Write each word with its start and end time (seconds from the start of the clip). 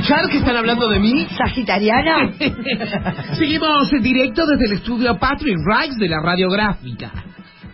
escuchar 0.00 0.28
que 0.30 0.38
están 0.38 0.56
hablando 0.56 0.88
de 0.88 0.98
mí? 0.98 1.26
¿Sagitariana? 1.36 2.32
Seguimos 3.38 3.92
en 3.92 4.02
directo 4.02 4.46
desde 4.46 4.66
el 4.66 4.72
estudio 4.78 5.18
Patrick 5.18 5.56
Rice 5.66 5.96
de 5.98 6.08
la 6.08 6.16
radiográfica. 6.22 7.10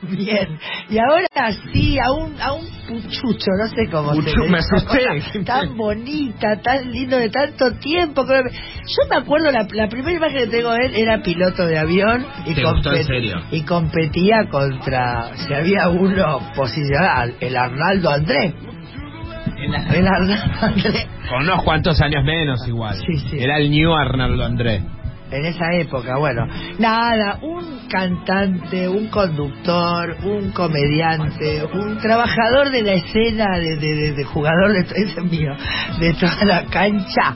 Bien. 0.02 0.58
Y 0.88 0.98
ahora 0.98 1.26
sí, 1.72 1.98
a 1.98 2.12
un, 2.12 2.40
a 2.40 2.52
un 2.52 2.64
puchucho, 2.86 3.46
no 3.58 3.66
sé 3.68 3.90
cómo 3.90 4.14
se 4.14 4.20
Puchu- 4.20 4.42
le 4.44 4.50
me 4.50 4.58
asusté. 4.58 5.42
Tan 5.44 5.76
bonita, 5.76 6.60
tan 6.62 6.92
lindo 6.92 7.16
de 7.16 7.28
tanto 7.30 7.72
tiempo. 7.80 8.24
Yo 8.24 9.08
me 9.10 9.16
acuerdo, 9.16 9.50
la, 9.50 9.66
la 9.72 9.88
primera 9.88 10.12
imagen 10.16 10.44
que 10.44 10.46
tengo 10.58 10.70
de 10.72 10.86
él 10.86 10.92
era 10.96 11.22
piloto 11.22 11.66
de 11.66 11.78
avión 11.78 12.24
y, 12.46 13.56
y 13.56 13.62
competía 13.62 14.46
contra, 14.48 15.34
si 15.36 15.52
había 15.54 15.88
uno 15.88 16.52
posicionado, 16.54 17.32
el 17.40 17.56
Arnaldo 17.56 18.10
Andrés. 18.10 18.54
El 19.74 20.06
Arnaldo 20.06 20.34
Andrés. 20.62 21.06
Con 21.28 21.42
unos 21.42 21.62
cuantos 21.64 22.00
años 22.00 22.24
menos 22.24 22.66
igual. 22.66 22.96
Sí, 22.96 23.18
sí. 23.30 23.38
Era 23.38 23.58
el 23.58 23.70
New 23.70 23.92
Arnaldo 23.94 24.44
André. 24.44 24.82
En 25.28 25.44
esa 25.44 25.72
época, 25.74 26.18
bueno, 26.18 26.46
nada, 26.78 27.40
un 27.42 27.88
cantante, 27.88 28.88
un 28.88 29.08
conductor, 29.08 30.16
un 30.22 30.52
comediante, 30.52 31.64
un 31.74 31.98
trabajador 31.98 32.70
de 32.70 32.82
la 32.82 32.92
escena, 32.92 33.58
de, 33.58 33.76
de, 33.76 33.94
de- 33.96 34.12
de 34.12 34.24
jugador 34.24 34.72
de 34.72 34.80
ese 34.80 35.00
es 35.02 35.16
mío, 35.30 35.52
de 35.98 36.14
toda 36.14 36.44
la 36.44 36.64
cancha. 36.66 37.34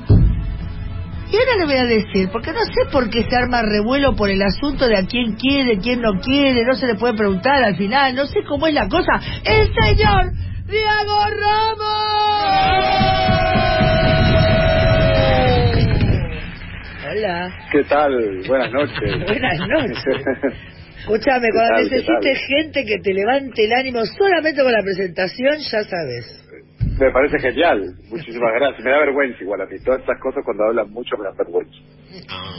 Y 1.33 1.37
ahora 1.37 1.57
le 1.59 1.65
voy 1.65 1.75
a 1.77 1.85
decir, 1.85 2.29
porque 2.33 2.53
no 2.53 2.61
sé 2.65 2.91
por 2.93 3.11
qué 3.11 3.23
se 3.25 3.37
arma 3.37 3.63
revuelo 3.63 4.15
por 4.15 4.31
el 4.31 4.43
asunto 4.43 4.87
de 4.87 4.97
a 4.97 5.07
quién 5.07 5.35
quiere, 5.35 5.79
quién 5.79 6.01
no 6.01 6.21
quiere, 6.21 6.65
no 6.65 6.75
se 6.75 6.87
le 6.89 6.95
puede 6.95 7.15
preguntar 7.15 7.63
al 7.63 7.77
final, 7.77 8.15
no 8.15 8.27
sé 8.27 8.41
cómo 8.49 8.67
es 8.69 8.75
la 8.75 8.89
cosa. 8.89 9.13
¡El 9.45 9.69
señor 9.75 10.33
Diego 10.71 11.19
Ramos! 11.41 11.81
Hola. 17.11 17.51
¿Qué 17.73 17.85
tal? 17.85 18.43
Buenas 18.47 18.73
noches. 18.73 19.27
Buenas 19.27 19.59
noches. 19.69 19.97
Escúchame, 21.01 21.49
¿Qué 21.49 21.53
cuando 21.53 21.83
necesites 21.83 22.39
gente 22.47 22.85
que 22.85 22.99
te 22.99 23.13
levante 23.13 23.65
el 23.65 23.73
ánimo 23.73 24.05
solamente 24.05 24.63
con 24.63 24.71
la 24.71 24.83
presentación, 24.83 25.59
ya 25.59 25.83
sabes. 25.83 26.40
Me 27.01 27.11
parece 27.13 27.39
genial. 27.41 27.81
Muchísimas 28.11 28.53
gracias. 28.61 28.85
Me 28.85 28.91
da 28.91 28.99
vergüenza 28.99 29.43
igual 29.43 29.63
a 29.63 29.67
mí. 29.67 29.77
Todas 29.83 30.01
estas 30.01 30.21
cosas 30.21 30.43
cuando 30.45 30.65
hablan 30.65 30.91
mucho 30.91 31.17
me 31.17 31.25
dan 31.25 31.37
vergüenza. 31.37 31.73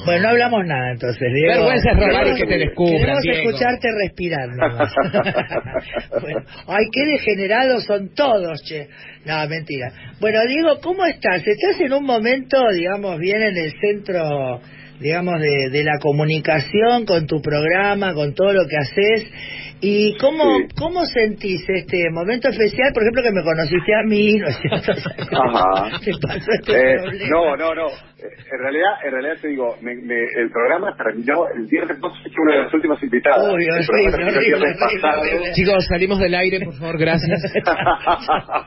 Bueno, 0.06 0.24
no 0.24 0.30
hablamos 0.30 0.66
nada 0.66 0.92
entonces, 0.94 1.28
Diego. 1.34 1.54
Vergüenza 1.66 1.92
es 1.92 1.98
robar 1.98 2.28
y 2.28 2.36
que 2.36 2.48
te 2.48 2.58
descubran, 2.58 2.98
Queremos 3.00 3.22
Diego. 3.22 3.38
escucharte 3.50 3.88
respirar 4.04 4.50
nomás. 4.50 4.94
Bueno, 6.22 6.40
ay, 6.68 6.86
qué 6.92 7.06
degenerados 7.06 7.84
son 7.86 8.10
todos, 8.16 8.62
che. 8.64 8.88
No, 9.26 9.48
mentira. 9.48 9.92
Bueno, 10.20 10.40
Diego, 10.48 10.80
¿cómo 10.82 11.06
estás? 11.06 11.46
¿Estás 11.46 11.80
en 11.80 11.94
un 11.94 12.04
momento, 12.04 12.58
digamos, 12.74 13.20
bien 13.20 13.42
en 13.44 13.58
el 13.58 13.72
centro, 13.80 14.60
digamos, 15.00 15.40
de, 15.40 15.70
de 15.72 15.84
la 15.84 16.00
comunicación 16.02 17.06
con 17.06 17.28
tu 17.28 17.42
programa, 17.42 18.14
con 18.14 18.34
todo 18.34 18.54
lo 18.54 18.68
que 18.68 18.78
haces? 18.78 19.32
¿Y 19.82 20.16
cómo, 20.18 20.44
Sí. 20.58 20.68
cómo 20.78 21.06
sentís 21.06 21.68
este 21.68 22.10
momento 22.12 22.50
especial, 22.50 22.92
por 22.94 23.02
ejemplo, 23.04 23.24
que 23.24 23.32
me 23.32 23.44
conociste 23.44 23.96
a 23.96 24.04
mí, 24.06 24.34
¿no 24.38 24.48
es 24.48 24.58
cierto? 24.62 24.92
Ajá. 25.42 25.90
Pasó 26.22 26.52
este 26.60 26.72
Eh, 26.94 26.96
no, 27.32 27.58
no, 27.58 27.74
no. 27.74 27.88
En 28.22 28.60
realidad, 28.60 28.92
en 29.04 29.12
realidad 29.14 29.36
te 29.42 29.48
digo, 29.48 29.76
me- 29.82 29.96
me- 29.96 30.28
el 30.38 30.52
programa 30.52 30.96
terminó 30.96 31.48
el 31.56 31.66
viernes, 31.66 31.98
no 31.98 32.10
sé, 32.14 32.30
fue 32.30 32.44
una 32.46 32.56
de 32.58 32.64
las 32.66 32.74
últimas 32.76 33.02
invitadas. 33.02 33.42
Uy, 33.52 33.64
El 33.66 33.72
horrible, 33.72 33.88
programa 33.88 34.12
terminó 34.12 34.30
el 34.30 34.38
horrible, 34.38 34.58
viernes 34.60 34.78
horrible, 34.82 35.02
pasado. 35.02 35.22
horrible. 35.22 35.52
Chicos, 35.54 35.86
salimos 35.90 36.20
del 36.20 36.36
aire, 36.36 36.60
por 36.64 36.74
favor, 36.76 36.98
gracias. 37.00 37.42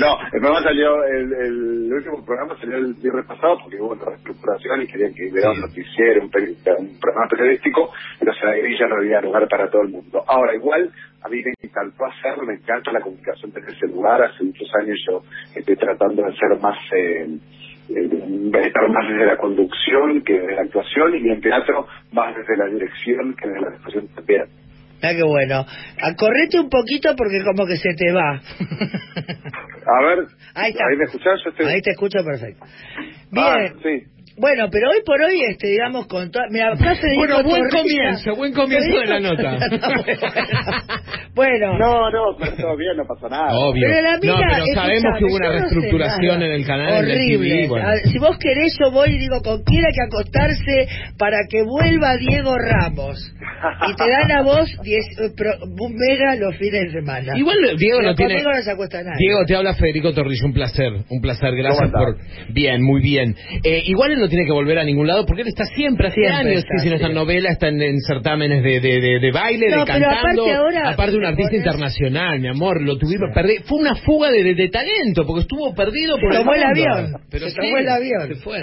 no, 0.00 0.18
el 0.32 0.40
programa 0.40 0.62
salió, 0.62 1.04
el, 1.04 1.32
el 1.32 1.92
último 1.92 2.24
programa 2.24 2.58
salió 2.58 2.76
el 2.78 2.94
viernes 2.94 3.26
pasado 3.26 3.58
porque 3.62 3.76
hubo 3.80 3.92
una 3.92 4.04
reestructuración 4.04 4.82
y 4.82 4.86
querían 4.88 5.14
que 5.14 5.30
hubiera 5.30 5.50
un 5.52 5.60
noticiero, 5.60 6.22
un, 6.24 6.30
peri- 6.30 6.56
un 6.78 6.98
programa 6.98 7.28
periodístico, 7.30 7.92
entonces 8.18 8.42
ahí 8.44 8.76
ya 8.78 8.86
no 8.88 8.96
había 8.96 9.20
lugar 9.20 9.46
para 9.48 9.70
todo 9.70 9.82
el 9.84 9.90
mundo. 9.90 10.22
Ahora, 10.26 10.54
igual, 10.54 10.90
a 11.22 11.28
mí 11.28 11.36
me 11.44 11.52
encantó 11.62 12.04
hacerlo, 12.06 12.44
me 12.44 12.54
encanta 12.54 12.92
la 12.92 13.00
comunicación 13.00 13.52
desde 13.52 13.72
ese 13.72 13.86
lugar, 13.88 14.22
hace 14.22 14.44
muchos 14.44 14.68
años 14.80 14.98
yo 15.08 15.22
estoy 15.54 15.76
tratando 15.76 16.22
de 16.24 16.32
ser 16.36 16.58
más... 16.60 16.76
Eh, 16.96 17.28
eh, 17.86 18.50
estar 18.64 18.88
más 18.88 19.06
desde 19.10 19.26
la 19.26 19.36
conducción 19.36 20.22
que 20.24 20.32
desde 20.32 20.54
la 20.54 20.62
actuación 20.62 21.16
y 21.16 21.28
en 21.30 21.40
teatro 21.42 21.86
más 22.12 22.34
desde 22.34 22.56
la 22.56 22.64
dirección 22.66 23.34
que 23.36 23.46
desde 23.46 23.60
la 23.60 23.68
actuación 23.76 24.08
también. 24.14 24.44
Ah, 25.02 25.10
qué 25.14 25.22
bueno. 25.22 25.66
Ah, 26.00 26.14
correte 26.16 26.58
un 26.58 26.70
poquito 26.70 27.14
porque 27.14 27.42
como 27.44 27.66
que 27.66 27.76
se 27.76 27.92
te 27.94 28.10
va. 28.10 28.40
A 29.86 30.02
ver, 30.06 30.26
Ahí 30.54 30.70
está. 30.70 30.84
me 30.96 31.04
escuchás? 31.04 31.42
Yo 31.44 31.50
estoy... 31.50 31.66
Ahí 31.66 31.82
te 31.82 31.90
escucho 31.90 32.24
perfecto. 32.24 32.64
Bien. 33.30 33.44
Ah, 33.44 33.72
sí. 33.82 34.02
Bueno, 34.36 34.66
pero 34.70 34.90
hoy 34.90 34.98
por 35.06 35.20
hoy, 35.22 35.40
este, 35.48 35.68
digamos, 35.68 36.06
con 36.08 36.30
toda... 36.30 36.46
Mira, 36.50 36.74
Bueno, 37.16 37.42
buen 37.44 37.62
comienzo, 37.70 38.34
buen 38.34 38.52
comienzo 38.52 38.98
de 38.98 39.06
la 39.06 39.20
nota. 39.20 39.58
bueno, 41.34 41.78
No, 41.78 42.10
no, 42.10 42.36
pero 42.38 42.52
todo 42.56 42.76
bien, 42.76 42.96
no 42.96 43.04
pasa 43.06 43.28
nada. 43.28 43.48
Obvio. 43.56 43.86
pero 43.88 44.02
la 44.02 44.18
mina, 44.18 44.34
no, 44.34 44.54
pero 44.54 44.64
sabemos 44.74 45.18
que 45.18 45.24
hubo 45.24 45.36
una 45.36 45.46
no 45.46 45.52
reestructuración 45.52 46.34
nada. 46.40 46.46
en 46.46 46.52
el 46.52 46.66
canal 46.66 47.06
de 47.06 47.12
Horrible. 47.12 47.48
TV. 47.54 47.68
Bueno. 47.68 47.88
Ver, 47.88 47.98
si 48.10 48.18
vos 48.18 48.36
querés, 48.38 48.76
yo 48.80 48.90
voy 48.90 49.10
y 49.10 49.18
digo 49.18 49.40
con 49.42 49.62
quién 49.62 49.84
hay 49.84 49.92
que 49.92 50.02
acostarse 50.06 50.88
para 51.18 51.38
que 51.48 51.62
vuelva 51.62 52.16
Diego 52.16 52.56
Ramos. 52.58 53.18
Y 53.88 53.94
te 53.94 54.10
dan 54.10 54.32
a 54.32 54.42
vos 54.42 54.68
diez, 54.82 55.04
eh, 55.22 55.30
pro- 55.36 55.58
un 55.64 55.94
mega 55.94 56.34
los 56.36 56.56
fines 56.56 56.92
de 56.92 57.00
semana. 57.00 57.32
Igual 57.36 57.56
Diego 57.78 57.98
Pero 57.98 58.10
no 58.10 58.14
tiene. 58.16 58.42
no 58.42 58.62
se 58.62 58.70
acuesta 58.70 58.98
nadie. 59.02 59.16
Diego, 59.18 59.44
te 59.46 59.56
habla 59.56 59.74
Federico 59.74 60.12
Torrillo, 60.12 60.46
un 60.46 60.52
placer, 60.52 60.92
un 61.08 61.20
placer, 61.20 61.54
gracias 61.54 61.90
¿Cómo 61.92 62.04
por... 62.04 62.16
Bien, 62.52 62.82
muy 62.82 63.00
bien. 63.00 63.34
Eh, 63.64 63.82
igual 63.86 64.12
él 64.12 64.23
no 64.24 64.28
tiene 64.28 64.44
que 64.46 64.52
volver 64.52 64.78
a 64.78 64.84
ningún 64.84 65.06
lado 65.06 65.24
porque 65.26 65.42
él 65.42 65.48
está 65.48 65.64
siempre, 65.66 66.08
hace 66.08 66.20
Siempre 66.20 66.50
años, 66.52 66.64
está, 66.64 66.78
sí, 66.82 66.88
está 66.88 67.06
en 67.06 67.12
sí. 67.12 67.18
novela, 67.18 67.50
está 67.50 67.68
en, 67.68 67.82
en 67.82 68.00
certámenes 68.00 68.62
de, 68.62 68.80
de, 68.80 69.00
de, 69.00 69.18
de 69.20 69.30
baile, 69.32 69.66
No, 69.70 69.80
de 69.80 69.84
cantando, 69.84 70.18
aparte 70.18 70.52
ahora 70.52 70.90
aparte 70.90 71.16
un 71.16 71.24
artista 71.24 71.50
pones- 71.50 71.58
internacional, 71.64 72.40
mi 72.40 72.48
amor, 72.48 72.82
lo 72.82 72.96
tuvimos 72.98 73.30
perdido, 73.34 73.62
fue 73.66 73.78
una 73.78 73.94
fuga 73.96 74.30
de, 74.30 74.42
de, 74.42 74.54
de 74.54 74.68
talento, 74.68 75.24
porque 75.26 75.42
estuvo 75.42 75.74
perdido 75.74 76.18
por 76.18 76.32
Se 76.32 76.38
tomó 76.38 76.54
el 76.54 76.62
avión, 76.64 77.20
Pero 77.30 77.44
se 77.46 77.50
sí, 77.52 77.56
tomó 77.60 77.78
el 77.78 77.88
avión. 77.88 78.28
Se 78.28 78.34
fue. 78.36 78.60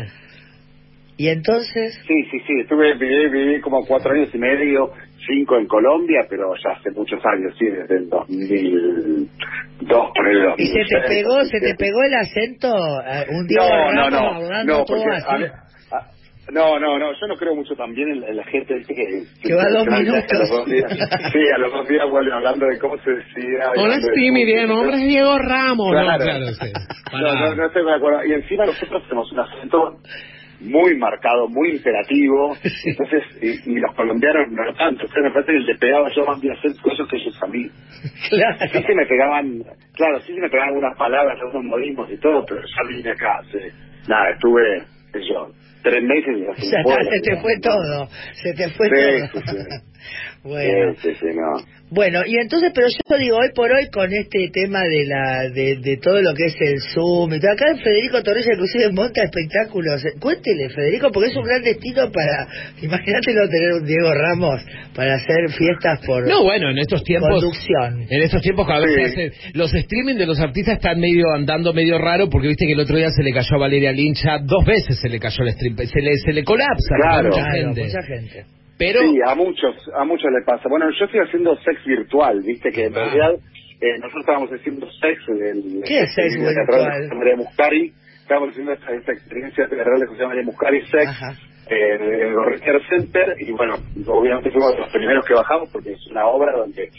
Y 1.17 1.27
entonces... 1.27 1.99
Sí, 2.07 2.23
sí, 2.31 2.39
sí, 2.47 2.53
estuve, 2.61 2.97
viví, 2.97 3.29
viví 3.29 3.61
como 3.61 3.85
cuatro 3.85 4.11
años 4.11 4.29
y 4.33 4.37
medio, 4.39 4.91
cinco 5.27 5.57
en 5.57 5.67
Colombia, 5.67 6.25
pero 6.29 6.53
ya 6.55 6.71
hace 6.77 6.91
muchos 6.91 7.19
años, 7.25 7.53
sí, 7.57 7.65
desde 7.65 7.97
el 7.97 8.09
2002, 8.09 10.09
por 10.15 10.27
el 10.27 10.53
¿Y 10.57 10.67
se 10.67 10.83
te 10.85 11.01
pegó, 11.07 11.43
se 11.45 11.59
te 11.59 11.75
pegó 11.75 12.03
el 12.03 12.13
acento 12.15 12.67
eh, 13.05 13.25
un 13.29 13.47
día 13.47 13.61
No, 13.61 13.91
no, 13.91 14.09
no, 14.09 14.17
hablando 14.35 14.77
no, 14.79 14.85
todo 14.85 14.97
porque, 15.03 15.15
así? 15.15 15.25
a 15.27 15.37
ver, 15.37 15.51
a- 15.91 16.07
no, 16.51 16.79
no, 16.79 16.97
no, 16.99 17.13
yo 17.13 17.27
no 17.27 17.37
creo 17.37 17.55
mucho 17.55 17.75
también 17.75 18.09
en, 18.11 18.23
en 18.23 18.35
la 18.35 18.43
gente 18.45 18.73
¿viste, 18.73 18.93
que, 18.93 19.23
Que 19.47 19.53
va 19.53 19.63
dos 19.69 19.87
a 19.87 19.91
los 19.91 19.99
minutos. 20.01 20.49
dos 20.49 20.65
días- 20.65 20.91
sí, 21.31 21.39
a 21.55 21.57
los 21.59 21.71
dos 21.71 21.87
días 21.87 22.09
vuelve 22.09 22.33
hablando 22.33 22.65
de 22.65 22.77
cómo 22.79 22.97
se 22.97 23.11
decía. 23.11 23.71
Hola, 23.77 23.99
sí, 24.15 24.31
mi 24.31 24.43
nombre 24.65 24.97
es 24.97 25.03
Diego 25.07 25.37
Ramos. 25.37 25.93
No, 25.93 26.01
Claro. 26.03 26.23
claro, 26.23 26.45
sí. 26.47 26.71
No, 27.13 27.35
no, 27.35 27.55
no 27.55 27.65
estoy 27.67 27.85
de 27.85 27.93
acuerdo. 27.93 28.25
Y 28.25 28.33
encima 28.33 28.65
nosotros 28.65 29.03
tenemos 29.03 29.31
un 29.33 29.39
acento 29.41 29.97
muy 30.61 30.95
marcado, 30.97 31.47
muy 31.49 31.71
imperativo. 31.71 32.55
Entonces, 32.85 33.23
y, 33.41 33.71
y 33.71 33.79
los 33.79 33.93
colombianos 33.95 34.47
no 34.51 34.63
tanto. 34.75 35.03
Entonces 35.05 35.23
me 35.23 35.31
parece 35.31 35.51
que 35.53 35.59
le 35.59 35.75
pegaba 35.77 36.09
yo 36.15 36.25
más 36.25 36.41
mi 36.41 36.49
acento 36.49 36.81
cosas 36.81 37.07
que 37.09 37.17
ellos 37.17 37.37
a 37.43 37.47
mí. 37.47 37.69
Claro. 38.29 38.57
Sí 38.71 38.83
se 38.83 38.95
me 38.95 39.05
pegaban, 39.05 39.63
claro, 39.93 40.19
sí 40.21 40.33
se 40.33 40.39
me 40.41 40.49
pegaban 40.49 40.69
algunas 40.69 40.97
palabras, 40.97 41.37
algunos 41.39 41.63
modismos 41.65 42.11
y 42.11 42.17
todo, 42.17 42.45
pero 42.45 42.61
ya 42.61 42.87
vine 42.95 43.11
acá. 43.11 43.39
hace- 43.39 43.71
nada, 44.07 44.29
estuve, 44.31 44.83
qué 45.13 45.19
yo, 45.27 45.51
tres 45.83 46.03
meses 46.03 46.35
y 46.37 46.45
así 46.47 46.71
fue. 46.83 46.93
está, 46.93 47.03
se 47.11 47.21
te 47.21 47.37
fue 47.41 47.59
todo, 47.61 48.07
se 48.33 48.53
te 48.53 48.69
fue 48.69 48.87
Sí, 48.89 49.29
todo. 49.31 49.41
sí, 49.43 49.49
sí. 49.51 49.57
bueno, 50.43 50.95
Sí, 51.01 51.09
sí, 51.11 51.15
sí, 51.19 51.25
no. 51.35 51.63
bueno, 51.91 52.21
y 52.25 52.35
entonces, 52.37 52.71
pero 52.73 52.87
yo 52.87 53.17
digo, 53.19 53.37
hoy 53.37 53.49
por 53.53 53.71
hoy 53.71 53.87
con 53.93 54.11
este 54.11 54.49
tema 54.51 54.81
de 54.83 55.05
la 55.05 55.49
de, 55.53 55.77
de 55.77 55.97
todo 55.97 56.19
lo 56.21 56.33
que 56.33 56.45
es 56.45 56.55
el 56.59 56.79
Zoom 56.93 57.33
y 57.35 57.39
todo, 57.39 57.51
acá 57.51 57.65
Federico 57.83 58.23
Torres 58.23 58.47
inclusive 58.51 58.91
monta 58.91 59.21
espectáculos. 59.23 60.01
Cuéntele, 60.19 60.69
Federico, 60.69 61.11
porque 61.11 61.29
es 61.29 61.35
un 61.37 61.43
gran 61.43 61.61
destino 61.61 62.11
para, 62.11 62.47
imagínate 62.81 63.33
no 63.33 63.47
tener 63.49 63.73
un 63.73 63.85
Diego 63.85 64.13
Ramos 64.13 64.61
para 64.95 65.13
hacer 65.15 65.49
fiestas 65.57 65.99
por 66.05 66.27
No, 66.27 66.43
bueno, 66.43 66.71
en 66.71 66.79
estos 66.79 67.03
tiempos... 67.03 67.29
conducción. 67.29 68.01
En 68.09 68.21
estos 68.23 68.41
tiempos 68.41 68.65
cada 68.67 68.79
vez 68.79 69.13
Sí. 69.13 69.51
los 69.53 69.71
streaming 69.73 70.15
de 70.15 70.25
los 70.25 70.39
artistas 70.39 70.75
están 70.77 70.99
medio 70.99 71.25
andando 71.35 71.71
medio 71.73 71.97
raro 71.99 72.29
porque 72.29 72.47
viste 72.47 72.65
que 72.65 72.73
el 72.73 72.79
otro 72.79 72.97
día 72.97 73.09
se 73.09 73.21
le 73.23 73.31
cayó 73.31 73.55
a 73.55 73.59
Valeria 73.59 73.91
Lincha, 73.91 74.39
dos 74.43 74.65
veces 74.65 74.97
se 74.99 75.07
le 75.09 75.19
cayó 75.19 75.43
el 75.43 75.51
stream, 75.53 75.75
se 75.77 76.01
le, 76.01 76.17
se 76.17 76.33
le 76.33 76.43
colapsa 76.43 76.95
Claro. 77.01 77.19
a 77.19 77.23
mucha 77.29 77.43
Claro, 77.43 77.53
gente. 77.75 77.83
mucha 77.83 78.01
gente. 78.03 78.45
Pero 78.81 78.99
Sí, 79.01 79.19
a 79.25 79.35
muchos, 79.35 79.75
a 79.95 80.03
muchos 80.03 80.31
les 80.31 80.43
pasa. 80.43 80.67
Bueno, 80.67 80.89
yo 80.97 81.05
estoy 81.05 81.19
haciendo 81.19 81.55
sex 81.57 81.85
virtual, 81.85 82.41
viste 82.41 82.71
que 82.71 82.85
en 82.85 82.97
Ah. 82.97 83.05
realidad 83.05 83.33
eh, 83.79 83.97
nosotros 83.99 84.21
estábamos 84.21 84.49
haciendo 84.51 84.89
sex 84.99 85.17
del 85.27 85.83
¿Qué 85.85 85.99
es 86.01 86.13
sex 86.15 86.33
virtual? 86.35 87.09
de 87.23 87.35
Muscari, 87.35 87.93
estábamos 88.21 88.49
haciendo 88.49 88.73
esta, 88.73 88.91
esta 88.93 89.11
experiencia 89.13 89.67
teatral 89.67 89.99
de 89.99 90.07
José 90.07 90.25
María 90.25 90.43
Muscari 90.43 90.81
sex 90.87 91.05
Ajá. 91.07 91.33
eh, 91.69 91.95
en 91.95 92.01
el 92.27 92.33
Gorrister 92.33 92.81
Center 92.89 93.35
y 93.39 93.51
bueno, 93.51 93.75
obviamente 94.07 94.49
fuimos 94.51 94.77
los 94.77 94.89
primeros 94.91 95.25
que 95.25 95.33
bajamos 95.35 95.69
porque 95.71 95.91
es 95.93 96.07
una 96.09 96.25
obra 96.25 96.51
donde 96.57 96.89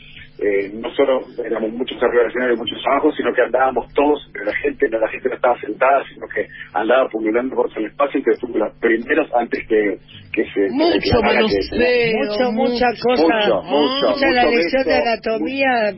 eh, 0.42 0.70
no 0.74 0.90
solo 0.94 1.20
éramos 1.44 1.70
muchos 1.72 1.96
y 1.96 2.56
muchos 2.56 2.82
trabajos, 2.82 3.14
sino 3.16 3.32
que 3.32 3.42
andábamos 3.42 3.86
todos 3.94 4.26
entre 4.26 4.44
la 4.44 4.54
gente, 4.54 4.88
no 4.88 4.98
la 4.98 5.08
gente 5.08 5.28
no 5.28 5.34
estaba 5.36 5.60
sentada, 5.60 6.02
sino 6.12 6.26
que 6.26 6.46
andaba 6.74 7.08
pululando 7.08 7.54
por 7.54 7.70
el 7.76 7.86
espacio 7.86 8.20
y 8.20 8.24
que 8.24 8.30
fuimos 8.40 8.58
los 8.58 8.78
primeros 8.78 9.28
antes 9.34 9.66
que, 9.68 9.98
que 10.32 10.44
se... 10.52 10.68
Mucho 10.70 11.22
mucho, 11.22 12.52
mucha 12.52 12.88
cosa, 13.00 13.22
mucho, 13.22 13.62
mucho, 13.62 14.08
mucha 14.10 14.30
la 14.30 14.44
lección 14.46 14.84
de 14.84 14.94
anatomía, 14.94 15.92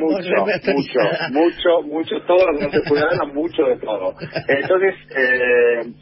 mucho, 0.00 0.40
mucho, 0.40 1.02
mucho, 1.32 1.82
mucho, 1.82 2.20
todo 2.26 2.46
lo 2.50 2.58
que 2.58 2.70
se 2.70 2.80
puede 2.88 3.04
mucho 3.34 3.62
de 3.64 3.76
todo. 3.76 4.14
Entonces, 4.48 4.94
eh, 5.16 5.92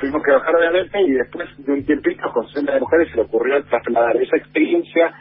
tuvimos 0.00 0.22
que 0.22 0.32
bajar 0.32 0.54
obviamente 0.54 1.00
y 1.00 1.12
después 1.12 1.48
de 1.58 1.72
un 1.72 1.84
tiempito 1.86 2.22
con 2.32 2.46
Senda 2.48 2.74
de 2.74 2.80
Mujeres 2.80 3.08
se 3.10 3.16
le 3.16 3.22
ocurrió 3.22 3.62
trasladar 3.64 4.16
esa 4.16 4.36
experiencia 4.36 5.14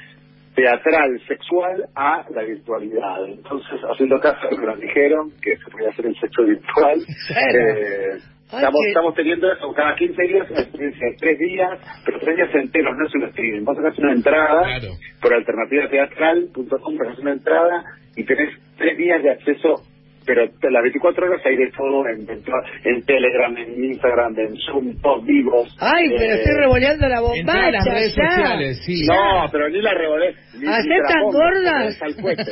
teatral 0.55 1.19
sexual 1.27 1.85
a 1.95 2.25
la 2.29 2.43
virtualidad. 2.43 3.25
Entonces, 3.25 3.79
haciendo 3.89 4.19
caso 4.19 4.47
a 4.47 4.51
lo 4.51 4.57
que 4.57 4.65
nos 4.65 4.79
dijeron, 4.79 5.31
que 5.41 5.57
se 5.57 5.71
podía 5.71 5.89
hacer 5.89 6.05
el 6.05 6.15
sexo 6.19 6.43
virtual, 6.43 6.99
eh, 6.99 8.17
estamos, 8.45 8.81
estamos 8.87 9.15
teniendo 9.15 9.51
eso 9.51 9.73
cada 9.73 9.95
15 9.95 10.21
días, 10.23 10.51
una 10.51 10.61
experiencia 10.61 11.07
de 11.07 11.15
tres 11.17 11.39
días, 11.39 11.79
pero 12.05 12.19
tres 12.19 12.35
días 12.35 12.55
enteros, 12.55 12.97
no 12.97 13.07
es 13.07 13.15
un 13.15 13.23
streaming. 13.23 13.65
Vos 13.65 13.77
sacás 13.77 13.97
una 13.99 14.13
entrada 14.13 14.79
por 15.21 15.33
alternativateatral.com, 15.33 16.97
sacás 16.97 17.19
una 17.19 17.31
entrada 17.31 17.83
y 18.15 18.23
tenés 18.25 18.49
tres 18.77 18.97
días 18.97 19.23
de 19.23 19.31
acceso 19.31 19.83
pero 20.25 20.45
las 20.45 20.81
24 20.83 21.25
horas 21.25 21.41
hay 21.45 21.55
de 21.55 21.71
todo 21.71 22.07
en, 22.07 22.27
en, 22.29 23.05
Telegram, 23.05 23.57
en 23.57 23.83
Instagram, 23.83 24.37
en 24.37 24.55
Zoom, 24.57 24.95
todos 25.01 25.25
vivos. 25.25 25.75
Ay, 25.79 26.09
pero 26.17 26.33
estoy 26.35 26.53
eh, 26.53 26.57
revoleando 26.59 27.07
la 27.07 27.21
bombacha. 27.21 27.67
En 27.67 27.73
las 27.73 27.85
redes 27.85 28.13
sociales, 28.15 28.81
sí. 28.85 29.05
No, 29.07 29.45
pero 29.51 29.69
ni 29.69 29.81
la 29.81 29.93
revolé. 29.93 30.35
¿Aceptan 30.67 31.23
gordas? 31.31 31.99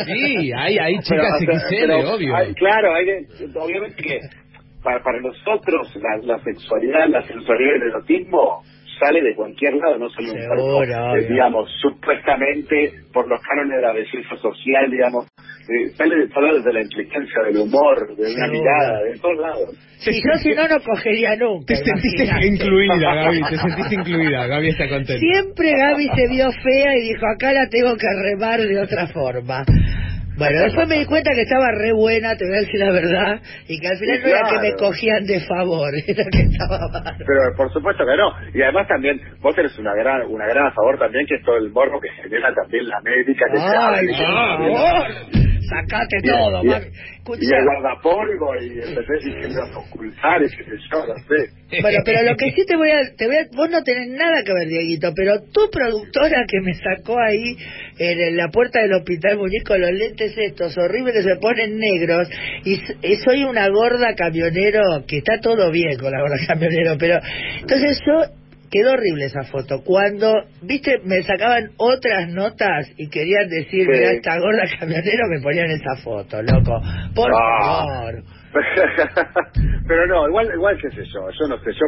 Sí, 0.05 0.51
hay, 0.55 0.77
hay 0.77 0.99
chicas 0.99 1.39
XL, 1.39 1.91
obvio. 1.91 2.33
claro, 2.55 2.93
hay 2.95 3.05
obviamente 3.55 4.01
que 4.01 4.19
para, 4.83 5.03
para 5.03 5.19
nosotros 5.21 5.95
la, 5.95 6.35
la 6.35 6.43
sexualidad, 6.43 7.07
la 7.09 7.21
sensualidad 7.23 7.73
y 7.73 7.75
el 7.75 7.83
erotismo 7.89 8.63
sale 8.99 9.21
de 9.21 9.35
cualquier 9.35 9.75
lado, 9.75 9.97
no 9.97 10.09
solo 10.09 10.33
un 10.33 10.45
cuerpo, 10.45 11.15
eh, 11.15 11.27
digamos, 11.29 11.69
supuestamente 11.81 12.91
por 13.13 13.27
los 13.27 13.41
cánones 13.41 13.77
de 13.77 13.81
la 13.81 13.93
belleza 13.93 14.35
social, 14.37 14.91
digamos, 14.91 15.25
eh, 15.69 15.89
sale 15.95 16.15
de 16.15 16.27
todos 16.29 16.43
lados, 16.43 16.63
de 16.65 16.73
la 16.73 16.81
inteligencia, 16.81 17.43
del 17.45 17.57
humor, 17.57 18.15
de 18.15 18.33
una 18.33 18.47
mirada, 18.47 19.03
de 19.03 19.19
todos 19.19 19.37
lados. 19.37 19.69
Si 19.99 20.11
yo 20.13 20.37
si 20.41 20.49
no, 20.55 20.67
no 20.67 20.79
cogería 20.79 21.35
nunca. 21.35 21.73
Te 21.73 21.83
sentiste 21.83 22.23
incluida, 22.47 23.15
Gaby, 23.15 23.41
te 23.49 23.57
sentiste 23.57 23.95
incluida, 23.95 24.47
Gaby 24.47 24.69
está 24.69 24.89
contenta. 24.89 25.19
Siempre 25.19 25.71
Gaby 25.77 26.09
se 26.15 26.27
vio 26.29 26.51
fea 26.51 26.97
y 26.97 27.01
dijo, 27.09 27.25
acá 27.27 27.53
la 27.53 27.67
tengo 27.67 27.95
que 27.95 28.07
remar 28.23 28.61
de 28.61 28.79
otra 28.79 29.07
forma. 29.07 29.65
Bueno, 30.39 30.61
después 30.63 30.87
me 30.87 30.99
di 30.99 31.05
cuenta 31.05 31.31
que 31.35 31.41
estaba 31.41 31.67
re 31.75 31.91
buena, 31.91 32.37
te 32.37 32.45
voy 32.47 32.55
a 32.55 32.61
decir 32.61 32.79
la 32.79 32.91
verdad, 32.91 33.41
y 33.67 33.77
que 33.77 33.87
al 33.89 33.97
final 33.97 34.21
no 34.21 34.27
era 34.29 34.41
que 34.49 34.59
me 34.59 34.73
cogían 34.79 35.25
de 35.25 35.41
favor, 35.41 35.91
era 36.07 36.23
que 36.31 36.39
estaba 36.47 36.79
mal. 36.87 37.15
Pero 37.17 37.41
por 37.57 37.73
supuesto 37.73 38.05
que 38.05 38.15
no. 38.15 38.31
Y 38.55 38.61
además 38.61 38.87
también, 38.87 39.19
vos 39.41 39.53
tenés 39.53 39.77
una 39.77 39.93
gran, 39.95 40.25
una 40.27 40.47
gran 40.47 40.67
a 40.67 40.71
favor 40.71 40.97
también, 40.97 41.25
que 41.27 41.35
es 41.35 41.43
todo 41.43 41.57
el 41.57 41.69
morbo 41.71 41.99
que 41.99 42.07
genera 42.23 42.53
también 42.55 42.87
la 42.87 43.01
médica. 43.01 43.45
Que 43.51 43.59
¡Ay, 43.59 44.07
por 44.07 44.15
favor! 44.15 45.49
Sacate 45.69 46.17
todo. 46.25 46.63
Y, 46.63 46.67
y, 46.67 47.53
el 47.53 47.63
guardapolvo 47.63 48.55
y 48.61 48.79
empecé 48.81 49.49
los 49.53 49.75
ocultares, 49.75 50.51
qué 50.57 50.63
sé 50.63 50.77
yo, 50.91 51.05
no 51.05 51.15
sé. 51.15 51.81
Bueno, 51.81 51.99
pero 52.03 52.23
lo 52.23 52.35
que 52.35 52.51
sí 52.51 52.65
te 52.65 52.75
voy 52.75 52.89
a, 52.89 53.15
te 53.15 53.27
voy 53.27 53.35
a, 53.35 53.45
vos 53.55 53.69
no 53.69 53.83
tenés 53.83 54.09
nada 54.09 54.43
que 54.43 54.53
ver, 54.53 54.67
Dieguito, 54.67 55.13
pero 55.15 55.39
tu 55.53 55.69
productora 55.71 56.43
que 56.47 56.59
me 56.61 56.73
sacó 56.73 57.19
ahí 57.19 57.55
en 57.99 58.37
la 58.37 58.47
puerta 58.47 58.81
del 58.81 58.93
hospital 58.93 59.37
muñeco 59.37 59.77
los 59.77 59.91
lentes 59.91 60.33
estos 60.37 60.77
horribles 60.77 61.23
se 61.23 61.35
ponen 61.35 61.77
negros 61.77 62.29
y, 62.63 62.73
y 63.03 63.15
soy 63.17 63.43
una 63.43 63.67
gorda 63.69 64.15
camionero 64.15 65.03
que 65.07 65.17
está 65.17 65.39
todo 65.39 65.69
bien 65.71 65.97
con 65.97 66.11
la 66.11 66.21
gorda 66.21 66.37
camionero, 66.47 66.95
pero 66.97 67.19
entonces 67.61 68.01
yo 68.05 68.38
quedó 68.69 68.91
horrible 68.91 69.25
esa 69.25 69.43
foto. 69.43 69.83
Cuando, 69.83 70.33
viste, 70.61 70.99
me 71.03 71.21
sacaban 71.23 71.71
otras 71.77 72.29
notas 72.29 72.87
y 72.97 73.09
querían 73.09 73.49
decir, 73.49 73.87
mira, 73.87 74.11
esta 74.11 74.39
gorda 74.39 74.63
camionero, 74.79 75.27
me 75.29 75.41
ponían 75.41 75.69
esa 75.71 75.95
foto, 76.03 76.41
loco. 76.41 76.81
Por 77.15 77.31
ah. 77.33 77.85
favor. 77.85 78.23
Pero 79.87 80.07
no, 80.07 80.27
igual, 80.27 80.49
igual 80.53 80.77
qué 80.81 80.89
sé 80.89 81.03
yo, 81.05 81.29
yo 81.31 81.47
no 81.47 81.57
sé, 81.59 81.71
yo, 81.73 81.85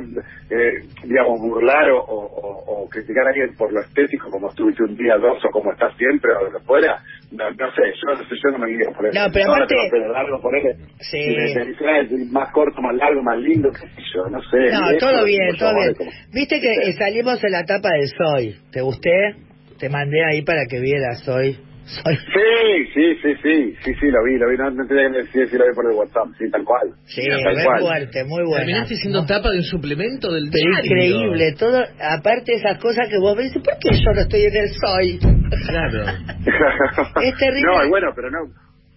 eh, 0.49 0.71
digamos, 1.03 1.39
burlar 1.39 1.89
o, 1.91 2.03
o, 2.07 2.89
criticar 2.89 3.25
a 3.25 3.29
alguien 3.29 3.55
por 3.55 3.71
lo 3.71 3.81
estético, 3.81 4.29
como 4.29 4.49
estuviste 4.49 4.83
un 4.83 4.95
día, 4.95 5.15
dos, 5.17 5.43
o 5.45 5.49
como 5.49 5.71
estás 5.71 5.95
siempre, 5.97 6.33
o 6.33 6.49
lo 6.49 6.59
que 6.59 6.65
fuera, 6.65 6.99
no, 7.31 7.49
no 7.49 7.71
sé, 7.71 7.81
yo 7.95 8.13
no 8.13 8.23
sé, 8.27 8.35
yo 8.35 8.51
no 8.51 8.57
me 8.59 8.67
guío 8.67 8.91
por 8.91 9.05
eso. 9.05 9.19
No, 9.19 9.31
pero 9.33 9.53
aparte... 9.53 9.75
pero 9.89 10.11
largo, 10.11 10.41
por 10.41 10.55
él, 10.55 10.75
sí. 10.99 12.29
más 12.31 12.51
corto, 12.51 12.81
más 12.81 12.95
largo, 12.95 13.21
más 13.23 13.37
lindo, 13.39 13.69
qué 13.71 13.87
sé 13.87 14.01
yo, 14.13 14.29
no 14.29 14.41
sé. 14.43 14.71
No, 14.71 14.97
todo 14.99 15.23
bien, 15.25 15.55
todo 15.57 15.73
bien. 15.75 15.95
Viste 16.33 16.59
que 16.59 16.93
salimos 16.93 17.43
en 17.43 17.51
la 17.51 17.65
tapa 17.65 17.89
de 17.89 18.07
Soy, 18.07 18.55
¿te 18.71 18.81
gusté? 18.81 19.35
Te 19.79 19.89
mandé 19.89 20.23
ahí 20.23 20.43
para 20.43 20.65
que 20.69 20.79
vieras 20.79 21.23
Soy. 21.23 21.70
Sí, 21.91 22.87
sí, 22.93 23.15
sí, 23.21 23.35
sí, 23.43 23.75
sí, 23.83 23.93
sí, 23.99 24.07
lo 24.07 24.23
vi, 24.23 24.37
lo 24.37 24.49
vi, 24.49 24.57
no, 24.57 24.71
no 24.71 24.87
tenía 24.87 25.11
que 25.11 25.17
decir 25.27 25.49
si 25.49 25.57
lo 25.57 25.67
vi 25.67 25.75
por 25.75 25.91
el 25.91 25.97
WhatsApp, 25.97 26.27
sí, 26.39 26.49
tal 26.49 26.63
cual. 26.63 26.87
Sí, 27.05 27.21
muy 27.27 27.81
fuerte, 27.81 28.23
muy 28.23 28.43
bueno. 28.43 28.65
Terminaste 28.65 28.95
siendo 28.95 29.25
tapa 29.25 29.51
de 29.51 29.57
un 29.57 29.63
suplemento 29.63 30.31
del 30.31 30.49
diario. 30.49 30.79
Increíble, 30.83 31.53
todo, 31.59 31.83
aparte 31.99 32.53
de 32.53 32.57
esas 32.59 32.79
cosas 32.79 33.09
que 33.09 33.19
vos 33.19 33.35
ves, 33.35 33.51
¿por 33.53 33.75
qué 33.79 33.91
yo 33.91 34.11
no 34.15 34.21
estoy 34.21 34.43
en 34.43 34.55
el 34.55 34.69
soy? 34.71 35.19
Claro. 35.67 35.99
es 37.23 37.37
terrible. 37.37 37.83
No, 37.83 37.89
bueno, 37.89 38.07
pero 38.15 38.31
no, 38.31 38.39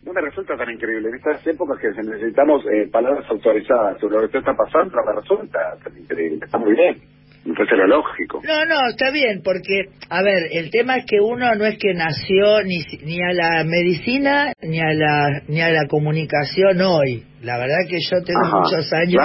no 0.05 0.13
me 0.13 0.21
resulta 0.21 0.57
tan 0.57 0.71
increíble. 0.71 1.09
En 1.09 1.17
estas 1.17 1.45
épocas 1.47 1.79
que 1.81 1.89
necesitamos 2.01 2.63
eh, 2.71 2.89
palabras 2.93 3.27
autorizadas 3.29 3.99
sobre 4.01 4.23
lo 4.23 4.31
que 4.31 4.39
está 4.39 4.55
pasando, 4.55 4.95
no 4.95 5.03
me 5.05 5.21
resulta 5.21 5.59
tan 5.83 5.99
increíble. 5.99 6.45
Está 6.45 6.59
muy 6.59 6.75
bien 6.75 7.24
entonces 7.47 7.79
lógico. 7.87 8.41
No, 8.45 8.65
no, 8.65 8.89
está 8.89 9.11
bien, 9.11 9.43
porque, 9.43 9.85
a 10.09 10.23
ver, 10.23 10.49
el 10.53 10.71
tema 10.71 10.97
es 10.97 11.05
que 11.07 11.21
uno 11.21 11.55
no 11.55 11.67
es 11.67 11.77
que 11.79 11.93
nació 11.95 12.63
ni, 12.65 12.79
ni 13.05 13.23
a 13.23 13.33
la 13.33 13.65
medicina 13.65 14.53
ni 14.63 14.81
a 14.81 14.93
la, 14.93 15.43
ni 15.49 15.61
a 15.61 15.71
la 15.71 15.87
comunicación 15.89 16.81
hoy. 16.81 17.25
La 17.43 17.59
verdad 17.59 17.85
que 17.87 17.99
yo 18.01 18.23
tengo 18.25 18.41
muchos 18.59 18.91
años 18.95 19.21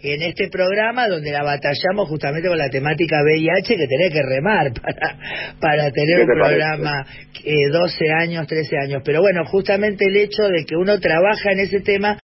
en 0.00 0.22
este 0.22 0.48
programa 0.48 1.08
donde 1.08 1.32
la 1.32 1.42
batallamos 1.42 2.08
justamente 2.08 2.46
con 2.46 2.56
la 2.56 2.70
temática 2.70 3.16
VIH 3.24 3.76
que 3.76 3.86
tenés 3.88 4.12
que 4.12 4.22
remar 4.22 4.72
para, 4.80 5.18
para 5.60 5.90
tener 5.90 6.20
un 6.20 6.26
programa 6.26 7.04
eh, 7.44 7.68
12 7.72 7.96
años, 8.20 8.46
13 8.46 8.76
años. 8.84 9.02
Pero 9.04 9.20
bueno, 9.20 9.44
justamente 9.46 10.06
el 10.06 10.16
hecho 10.16 10.44
de 10.44 10.64
que 10.64 10.76
uno 10.76 11.00
trabaja 11.00 11.50
en 11.50 11.60
ese 11.60 11.80
tema... 11.80 12.16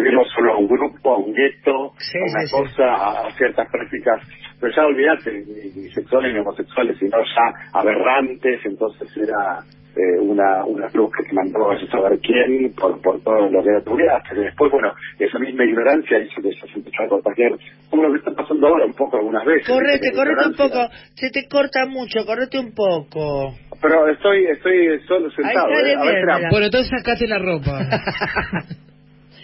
Circunscribirnos 0.00 0.28
solo 0.34 0.52
a 0.54 0.58
un 0.58 0.68
grupo, 0.68 1.14
a 1.14 1.18
un 1.18 1.32
gueto, 1.32 1.72
a 1.72 2.30
una 2.30 2.44
cosa, 2.50 3.26
a 3.26 3.30
ciertas 3.36 3.68
prácticas 3.70 4.22
pero 4.60 4.74
ya 4.76 4.84
olvidate, 4.84 5.32
ni, 5.32 5.88
sexuales 5.90 6.34
ni 6.34 6.40
homosexuales, 6.40 6.96
sino 6.98 7.16
ya 7.18 7.70
aberrantes, 7.72 8.60
entonces 8.64 9.08
era 9.16 9.64
eh, 9.96 10.20
una 10.20 10.64
una 10.66 10.86
cruz 10.88 11.10
que 11.16 11.24
te 11.24 11.32
mandó 11.32 11.70
a 11.70 11.80
saber 11.90 12.20
quién 12.20 12.72
por, 12.74 13.00
por 13.00 13.20
todo 13.22 13.48
lo 13.48 13.62
que 13.62 13.80
tuviste. 13.84 14.34
Y 14.36 14.44
después, 14.44 14.70
bueno, 14.70 14.92
esa 15.18 15.38
misma 15.38 15.64
ignorancia 15.64 16.18
hizo 16.18 16.42
que 16.42 16.52
se 16.52 16.78
empezó 16.78 17.02
a 17.04 17.08
contagiar, 17.08 17.52
como 17.88 18.02
lo 18.02 18.12
que 18.12 18.18
está 18.18 18.32
pasando 18.32 18.68
ahora 18.68 18.84
un 18.84 18.92
poco 18.92 19.16
algunas 19.16 19.46
veces. 19.46 19.66
Correte, 19.66 20.12
correte 20.12 20.46
un 20.46 20.54
poco, 20.54 20.88
se 21.14 21.30
te 21.30 21.48
corta 21.48 21.86
mucho, 21.86 22.26
correte 22.26 22.58
un 22.58 22.74
poco. 22.74 23.54
Pero 23.80 24.08
estoy 24.08 24.44
estoy 24.44 25.00
solo 25.08 25.30
sentado. 25.30 25.70
eh. 25.70 25.96
a 25.96 26.04
ver, 26.04 26.24
bueno, 26.50 26.66
entonces 26.66 26.90
sacate 26.90 27.26
la 27.26 27.38
ropa. 27.38 27.80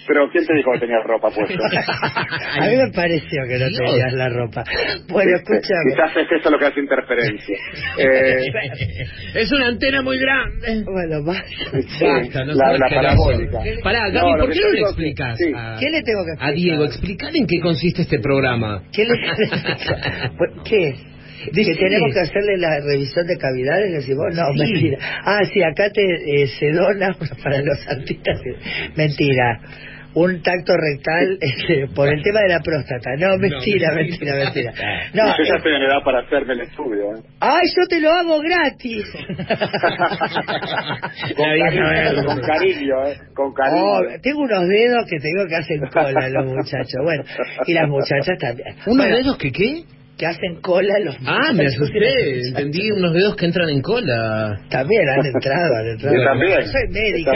Pero 0.07 0.29
¿quién 0.31 0.47
te 0.47 0.55
dijo 0.55 0.71
que 0.73 0.81
tenías 0.81 1.03
ropa 1.05 1.31
puesta? 1.31 1.55
a 2.61 2.67
mí 2.69 2.77
me 2.77 2.91
pareció 2.93 3.43
que 3.49 3.59
no 3.59 3.67
tenías 3.67 4.13
la 4.13 4.29
ropa. 4.29 4.65
Bueno, 5.09 5.37
escúchame. 5.37 5.91
Quizás 5.91 6.17
es 6.17 6.41
eso 6.41 6.51
lo 6.51 6.59
que 6.59 6.67
hace 6.67 6.81
interferencia. 6.81 7.57
eh... 7.99 8.47
Es 9.35 9.53
una 9.53 9.69
antena 9.69 10.03
muy 10.03 10.19
grande. 10.19 10.85
Bueno, 10.85 11.25
basta. 11.25 12.45
no 12.45 12.55
la, 12.55 12.73
la 12.79 12.89
parabólica. 12.89 13.59
Pará, 13.83 14.09
Gaby, 14.11 14.41
¿por 14.41 14.53
qué 14.53 14.61
no 14.61 14.71
le 14.71 14.81
explicas? 14.81 15.39
¿Qué 15.39 15.91
le 15.91 16.03
tengo 16.03 16.25
que 16.25 16.33
explicar? 16.33 16.49
A 16.49 16.53
Diego, 16.53 16.85
explicar 16.85 17.31
en 17.35 17.47
qué 17.47 17.61
consiste 17.61 18.03
este 18.03 18.19
programa. 18.21 18.83
¿Qué 18.93 19.05
le 19.05 19.15
¿Qué? 20.65 20.95
Dice, 21.53 21.75
tenemos 21.77 22.13
que 22.13 22.21
hacerle 22.21 22.57
la 22.57 22.81
revisión 22.81 23.27
de 23.27 23.37
cavidades, 23.37 23.93
decimos, 23.93 24.27
no, 24.35 24.53
mentira. 24.55 24.99
Ah, 25.25 25.45
sí, 25.53 25.63
acá 25.63 25.91
te 25.91 26.03
eh, 26.03 26.47
se 26.47 26.73
dona 26.73 27.15
para 27.43 27.61
los 27.61 27.87
artistas. 27.89 28.41
Mentira 28.97 29.61
un 30.17 30.41
tacto 30.43 30.73
rectal 30.75 31.39
este, 31.41 31.89
por 31.95 32.09
el 32.09 32.23
tema 32.23 32.41
de 32.41 32.49
la 32.49 32.61
próstata. 32.61 33.11
No, 33.19 33.37
mentira, 33.37 33.93
mentira, 33.95 34.35
mentira. 34.37 34.73
No, 35.13 35.25
yo 35.37 35.45
ya 35.45 35.57
estoy 35.57 35.75
en 35.75 35.83
edad 35.83 36.03
para 36.05 36.21
hacerme 36.21 36.55
el 36.55 36.63
estudio. 36.63 37.17
¿eh? 37.17 37.23
Ay, 37.41 37.69
yo 37.77 37.87
te 37.87 38.01
lo 38.01 38.11
hago 38.11 38.41
gratis. 38.41 39.05
con, 41.37 41.47
cariño, 41.59 42.25
con 42.25 42.41
cariño, 42.41 43.07
¿eh? 43.07 43.19
Con 43.35 43.53
cariño. 43.53 43.85
Oh, 43.85 44.01
tengo 44.23 44.41
unos 44.41 44.67
dedos 44.69 45.05
que 45.09 45.19
te 45.19 45.29
digo 45.29 45.47
que 45.49 45.57
hacen 45.57 45.81
cola 45.93 46.29
los 46.31 46.47
muchachos. 46.47 47.01
Bueno, 47.03 47.25
y 47.67 47.75
las 47.75 47.89
muchachas 47.89 48.39
también. 48.39 48.75
¿Unos 48.87 49.07
dedos 49.07 49.37
que 49.37 49.53
qué? 49.53 49.85
Que 50.17 50.27
hacen 50.27 50.61
cola 50.63 50.99
los 51.01 51.17
Ah, 51.27 51.53
me 51.53 51.67
asusté. 51.67 52.49
Entendí 52.49 52.91
unos 52.91 53.13
dedos 53.13 53.37
que 53.37 53.47
entran 53.47 53.69
en 53.69 53.83
cola. 53.83 54.57
También 54.71 55.09
han 55.09 55.27
entrado, 55.27 55.77
han 55.77 55.89
entrado. 55.89 56.17
Yo 56.17 56.25
también. 56.25 56.61
Yo 56.61 56.67
soy 56.67 56.89
médica. 56.91 57.33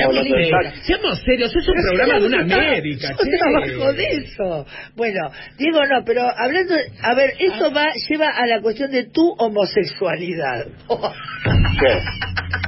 Seamos 0.82 1.22
serios, 1.24 1.54
es 1.54 1.68
un 1.68 1.74
programa 1.74 2.20
de 2.20 2.26
una 2.26 2.44
médica, 2.44 3.14
trabajo 3.14 3.92
de 3.92 4.04
eso. 4.04 4.66
Bueno, 4.96 5.30
Diego, 5.58 5.80
no, 5.90 6.04
pero 6.04 6.22
hablando, 6.22 6.74
a 7.02 7.14
ver, 7.14 7.34
eso 7.38 7.72
va, 7.72 7.86
lleva 8.08 8.28
a 8.28 8.46
la 8.46 8.60
cuestión 8.60 8.90
de 8.90 9.04
tu 9.04 9.34
homosexualidad. 9.38 10.66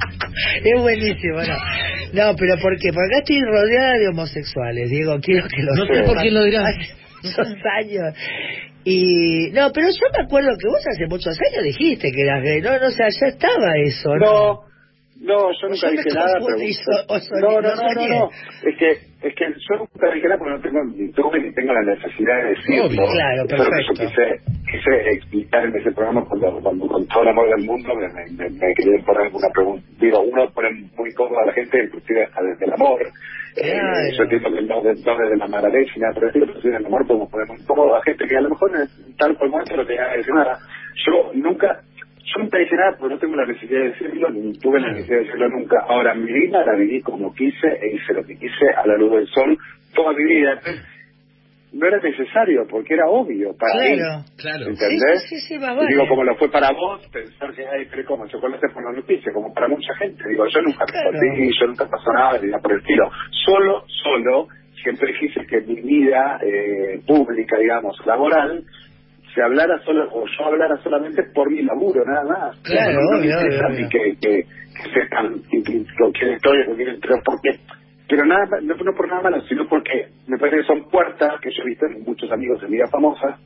Es 0.64 0.80
buenísimo, 0.80 1.42
¿no? 1.42 1.56
No, 2.14 2.36
pero 2.36 2.56
¿por 2.60 2.76
qué? 2.78 2.90
Porque 2.92 3.06
acá 3.10 3.18
estoy 3.18 3.40
rodeada 3.42 3.98
de 3.98 4.08
homosexuales, 4.08 4.90
Diego, 4.90 5.18
quiero 5.20 5.46
que 5.46 5.62
lo 5.62 5.74
No 5.74 5.86
sé 5.86 6.02
por 6.04 6.22
qué 6.22 6.30
lo 6.30 6.44
dirás. 6.44 6.74
Hace 7.22 7.68
años. 7.78 8.14
Y, 8.84 9.50
no, 9.52 9.70
pero 9.72 9.88
yo 9.88 10.06
me 10.16 10.24
acuerdo 10.24 10.50
que 10.58 10.68
vos 10.68 10.84
hace 10.86 11.06
muchos 11.06 11.38
años 11.38 11.64
dijiste 11.64 12.10
que 12.10 12.22
eras 12.22 12.42
gay, 12.42 12.60
no, 12.60 12.78
no, 12.78 12.86
o 12.86 12.90
sea, 12.90 13.08
ya 13.08 13.26
estaba 13.28 13.76
eso, 13.84 14.16
¿no? 14.16 14.26
No, 14.26 14.72
no, 15.22 15.52
yo 15.52 15.68
nunca 15.68 15.86
Yo 15.86 15.90
dije 15.90 16.10
nada, 16.14 16.34
pero... 16.34 16.58
no, 17.40 17.60
no, 17.60 17.76
no 17.76 17.94
no, 17.94 18.08
no, 18.08 18.30
es 18.64 18.76
que, 18.76 18.90
es 18.90 19.34
que 19.36 19.44
yo 19.46 19.78
nunca 19.78 20.10
dije 20.12 20.26
nada 20.26 20.38
porque 20.38 20.54
no 20.54 20.60
tengo 20.60 20.84
ni 20.96 21.12
tuve 21.12 21.38
ni 21.40 21.54
tengo 21.54 21.72
la 21.72 21.94
necesidad 21.94 22.42
de 22.42 22.48
decirlo. 22.50 22.86
Obvio, 22.86 23.06
claro, 23.06 23.46
perfecto. 23.46 23.94
yo 23.94 24.08
quise, 24.08 24.24
quise 24.66 25.10
explicar 25.14 25.64
en 25.64 25.76
ese 25.76 25.92
programa 25.92 26.24
cuando, 26.24 26.58
cuando 26.60 26.88
con 26.88 27.06
todo 27.06 27.22
el 27.22 27.28
amor 27.28 27.48
del 27.54 27.64
mundo 27.64 27.94
me, 27.94 28.08
me, 28.08 28.24
me, 28.34 28.50
me 28.50 28.74
quería 28.74 29.04
poner 29.06 29.22
alguna 29.22 29.48
pregunta. 29.54 29.86
Digo, 30.00 30.20
uno 30.22 30.50
pone 30.50 30.70
muy 30.96 31.14
cómoda 31.14 31.42
a 31.44 31.46
la 31.46 31.52
gente, 31.52 31.84
inclusive 31.84 32.24
hasta 32.24 32.42
desde 32.42 32.64
el 32.64 32.72
amor. 32.72 33.00
Eh, 33.56 34.12
yo 34.16 34.22
entiendo 34.24 34.50
que 34.52 34.62
no, 34.62 34.80
de- 34.82 34.94
no 34.94 35.16
desde 35.18 35.36
la 35.36 35.48
nada, 35.48 35.68
pero 35.70 36.12
pero 36.14 36.32
sí, 36.32 36.40
desde 36.40 36.76
el 36.76 36.86
amor 36.86 37.06
podemos 37.06 37.30
poner 37.30 37.46
muy 37.48 37.58
cómodo 37.66 37.94
a 37.94 37.98
la 37.98 38.04
gente 38.04 38.26
que 38.26 38.36
a 38.36 38.40
lo 38.40 38.48
mejor 38.50 38.70
en 38.74 39.16
tal 39.16 39.36
momento 39.38 39.76
no 39.76 39.86
tenía 39.86 40.10
que 40.10 40.16
decir 40.18 40.34
nada. 40.34 40.58
Yo 41.06 41.30
nunca, 41.34 41.80
yo 42.24 42.42
nunca 42.42 42.58
dije 42.58 42.76
nada 42.76 42.96
porque 42.98 43.14
no 43.14 43.20
tengo 43.20 43.36
la 43.36 43.46
necesidad 43.46 43.80
de 43.80 43.88
decirlo, 43.90 44.30
ni 44.30 44.52
tuve 44.58 44.80
la 44.80 44.92
necesidad 44.92 45.18
de 45.18 45.24
decirlo 45.24 45.48
nunca. 45.50 45.84
Ahora, 45.86 46.14
mi 46.14 46.32
vida 46.32 46.64
la 46.64 46.74
viví 46.74 47.02
como 47.02 47.34
quise 47.34 47.68
e 47.68 47.94
hice 47.94 48.14
lo 48.14 48.24
que 48.24 48.38
quise 48.38 48.66
a 48.74 48.86
la 48.86 48.96
luz 48.96 49.12
del 49.12 49.26
sol 49.28 49.58
toda 49.94 50.12
mi 50.14 50.24
vida. 50.24 50.58
No 51.72 51.86
era 51.86 51.98
necesario 52.00 52.66
porque 52.68 52.94
era 52.94 53.08
obvio 53.08 53.56
para 53.56 53.80
mí. 53.82 53.96
Claro. 53.96 54.24
Claro. 54.36 54.66
¿Entendés? 54.68 55.22
Sí, 55.28 55.36
sí, 55.38 55.40
sí, 55.48 55.54
Y 55.54 55.58
vale. 55.58 55.86
Digo, 55.88 56.06
como 56.06 56.22
lo 56.24 56.36
fue 56.36 56.50
para 56.50 56.68
vos, 56.70 57.00
pensar 57.10 57.52
que 57.54 57.66
hay 57.66 57.86
pero 57.90 58.04
como 58.06 58.26
chocolate 58.28 58.68
por 58.74 58.84
la 58.84 58.92
noticia, 58.92 59.32
como 59.32 59.52
para 59.54 59.68
mucha 59.68 59.94
gente. 59.96 60.22
Digo, 60.28 60.44
yo 60.46 60.60
nunca 60.60 60.84
me 60.84 60.92
Claro. 60.92 61.10
perdí, 61.12 61.50
yo 61.58 61.66
nunca 61.66 61.88
pasó 61.88 62.12
nada, 62.12 62.38
ni 62.42 62.50
por 62.60 62.72
el 62.72 62.78
estilo. 62.80 63.10
Solo, 63.46 63.84
solo, 64.04 64.48
siempre 64.82 65.14
quise 65.18 65.46
que 65.46 65.60
mi 65.62 65.80
vida 65.80 66.38
eh, 66.44 67.00
pública, 67.06 67.56
digamos, 67.58 67.96
laboral, 68.04 68.62
se 69.34 69.42
hablara 69.42 69.78
solo, 69.84 70.10
o 70.12 70.26
yo 70.26 70.44
hablara 70.44 70.76
solamente 70.82 71.22
por 71.34 71.50
mi 71.50 71.62
laburo, 71.62 72.04
nada 72.04 72.24
más. 72.24 72.60
Claro, 72.64 72.92
no, 73.00 73.16
no 73.16 73.18
me 73.24 73.34
obvio, 73.34 73.66
obvio. 73.66 73.88
que, 73.88 74.16
que, 74.20 74.42
que 74.44 74.90
sepan 74.92 75.40
que- 75.50 75.62
que- 75.62 75.84
quién 76.12 76.32
estoy, 76.34 76.58
quién 76.76 76.88
entré, 76.88 77.14
porque 77.24 77.58
pero 78.12 78.26
nada 78.26 78.44
no, 78.60 78.74
no 78.76 78.92
por 78.94 79.08
nada 79.08 79.22
malo, 79.22 79.40
sino 79.48 79.66
porque 79.68 80.08
me 80.26 80.36
parece 80.36 80.58
que 80.58 80.64
son 80.64 80.84
puertas 80.90 81.40
que 81.40 81.48
yo 81.50 81.62
he 81.62 81.66
visto 81.66 81.86
en 81.86 82.02
muchos 82.04 82.30
amigos 82.30 82.60
de 82.60 82.66
vida 82.68 82.86
famosas, 82.88 83.40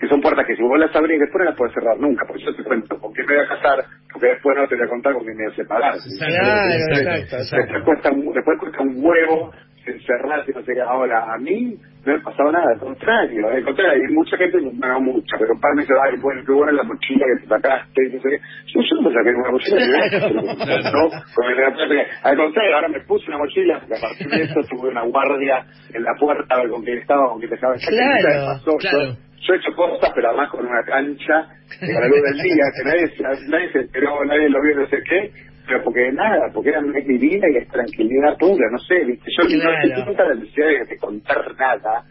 que 0.00 0.08
son 0.08 0.20
puertas 0.20 0.44
que 0.46 0.56
si 0.56 0.62
vos 0.62 0.76
las 0.78 0.94
abrís 0.96 1.20
después 1.20 1.38
no 1.44 1.50
las 1.50 1.56
puedes 1.56 1.72
cerrar 1.74 1.96
nunca, 2.00 2.24
porque 2.26 2.42
yo 2.42 2.54
te 2.56 2.64
cuento 2.64 2.98
con 2.98 3.12
quién 3.12 3.26
me 3.28 3.36
voy 3.36 3.44
a 3.44 3.48
casar, 3.48 3.84
porque 4.12 4.26
después 4.26 4.56
no 4.58 4.66
te 4.66 4.74
voy 4.74 4.84
a 4.84 4.88
contar 4.88 5.12
con 5.12 5.22
quién 5.22 5.36
me 5.36 5.44
voy 5.44 5.52
a 5.52 5.56
separar. 5.56 5.92
Claro, 6.18 6.72
exacto, 6.98 7.36
Después 7.56 7.82
cuesta, 7.84 8.10
un- 8.10 8.32
después 8.34 8.58
cuesta 8.58 8.82
un 8.82 8.94
huevo 9.04 9.52
encerrarse 9.86 10.50
y 10.50 10.54
no 10.54 10.62
sé 10.64 10.74
qué. 10.74 10.80
Ahora, 10.82 11.32
a 11.32 11.38
mí 11.38 11.76
no 12.04 12.12
me 12.14 12.18
ha 12.18 12.22
pasado 12.22 12.50
nada, 12.52 12.64
al 12.72 12.80
contrario, 12.80 13.48
al 13.48 13.64
contrario, 13.64 13.92
hay 13.92 14.14
mucha 14.14 14.36
gente, 14.36 14.58
no 14.60 14.72
no 14.88 15.00
mucha, 15.00 15.36
pero 15.38 15.52
un 15.54 15.60
par 15.60 15.74
me 15.74 15.82
dice, 15.82 15.94
ay, 16.02 16.16
bueno, 16.20 16.42
qué 16.46 16.52
buena 16.52 16.72
la 16.72 16.82
mochila 16.82 17.24
que 17.26 17.42
te 17.42 17.48
sacaste, 17.48 18.02
no 18.12 18.20
sé 18.22 18.28
qué. 18.30 18.40
Yo, 18.72 18.80
no 18.96 19.08
me 19.08 19.14
saqué 19.14 19.30
una 19.30 19.50
mochila, 19.50 19.78
Claro. 19.80 20.92
no, 20.92 21.08
con 21.34 21.46
el- 21.50 22.06
al 22.22 22.36
contrario, 22.36 22.74
ahora 22.74 22.88
me 22.88 23.00
puse 23.00 23.26
una 23.28 23.38
mochila, 23.38 23.78
porque 23.80 23.94
a 23.94 24.00
partir 24.00 24.28
de 24.28 24.42
eso 24.42 24.60
tuve 24.70 24.88
una 24.90 25.02
guardia 25.04 25.64
en 25.92 26.02
la 26.02 26.12
puerta 26.18 26.54
a 26.54 26.58
ver 26.60 26.70
con 26.70 26.82
quién 26.84 26.98
estaba, 26.98 27.28
con 27.28 27.38
quién 27.38 27.50
dejaba 27.50 27.74
Claro, 27.74 28.28
me 28.28 28.46
pasó, 28.46 28.76
claro. 28.78 29.04
Yo, 29.12 29.16
yo 29.46 29.54
he 29.54 29.56
hecho 29.56 29.72
cosas, 29.74 30.10
pero 30.14 30.28
además 30.28 30.50
con 30.50 30.66
una 30.66 30.82
cancha, 30.84 31.34
a 31.36 32.00
la 32.00 32.06
luz 32.08 32.22
del 32.22 32.42
día, 32.42 32.64
que 32.76 32.84
nadie, 32.88 33.06
se- 33.16 33.48
nadie 33.48 33.72
se 33.72 33.78
enteró, 33.80 34.24
nadie 34.24 34.48
lo 34.50 34.60
vio, 34.62 34.76
no 34.76 34.86
sé 34.86 34.98
qué, 35.08 35.32
pero 35.70 35.84
porque 35.84 36.10
nada, 36.12 36.50
porque 36.52 36.70
era 36.70 36.80
mi 36.80 37.16
vida 37.18 37.46
y 37.48 37.58
es 37.58 37.68
tranquilidad 37.68 38.36
pura, 38.38 38.66
no 38.72 38.78
sé, 38.78 39.04
viste, 39.06 39.30
yo 39.30 39.46
Claro. 39.48 39.70
no 39.88 39.94
tengo 39.94 40.10
nunca 40.10 40.24
la 40.24 40.34
necesidad 40.34 40.66
de 40.88 40.98
contar 40.98 41.54
nada, 41.56 42.02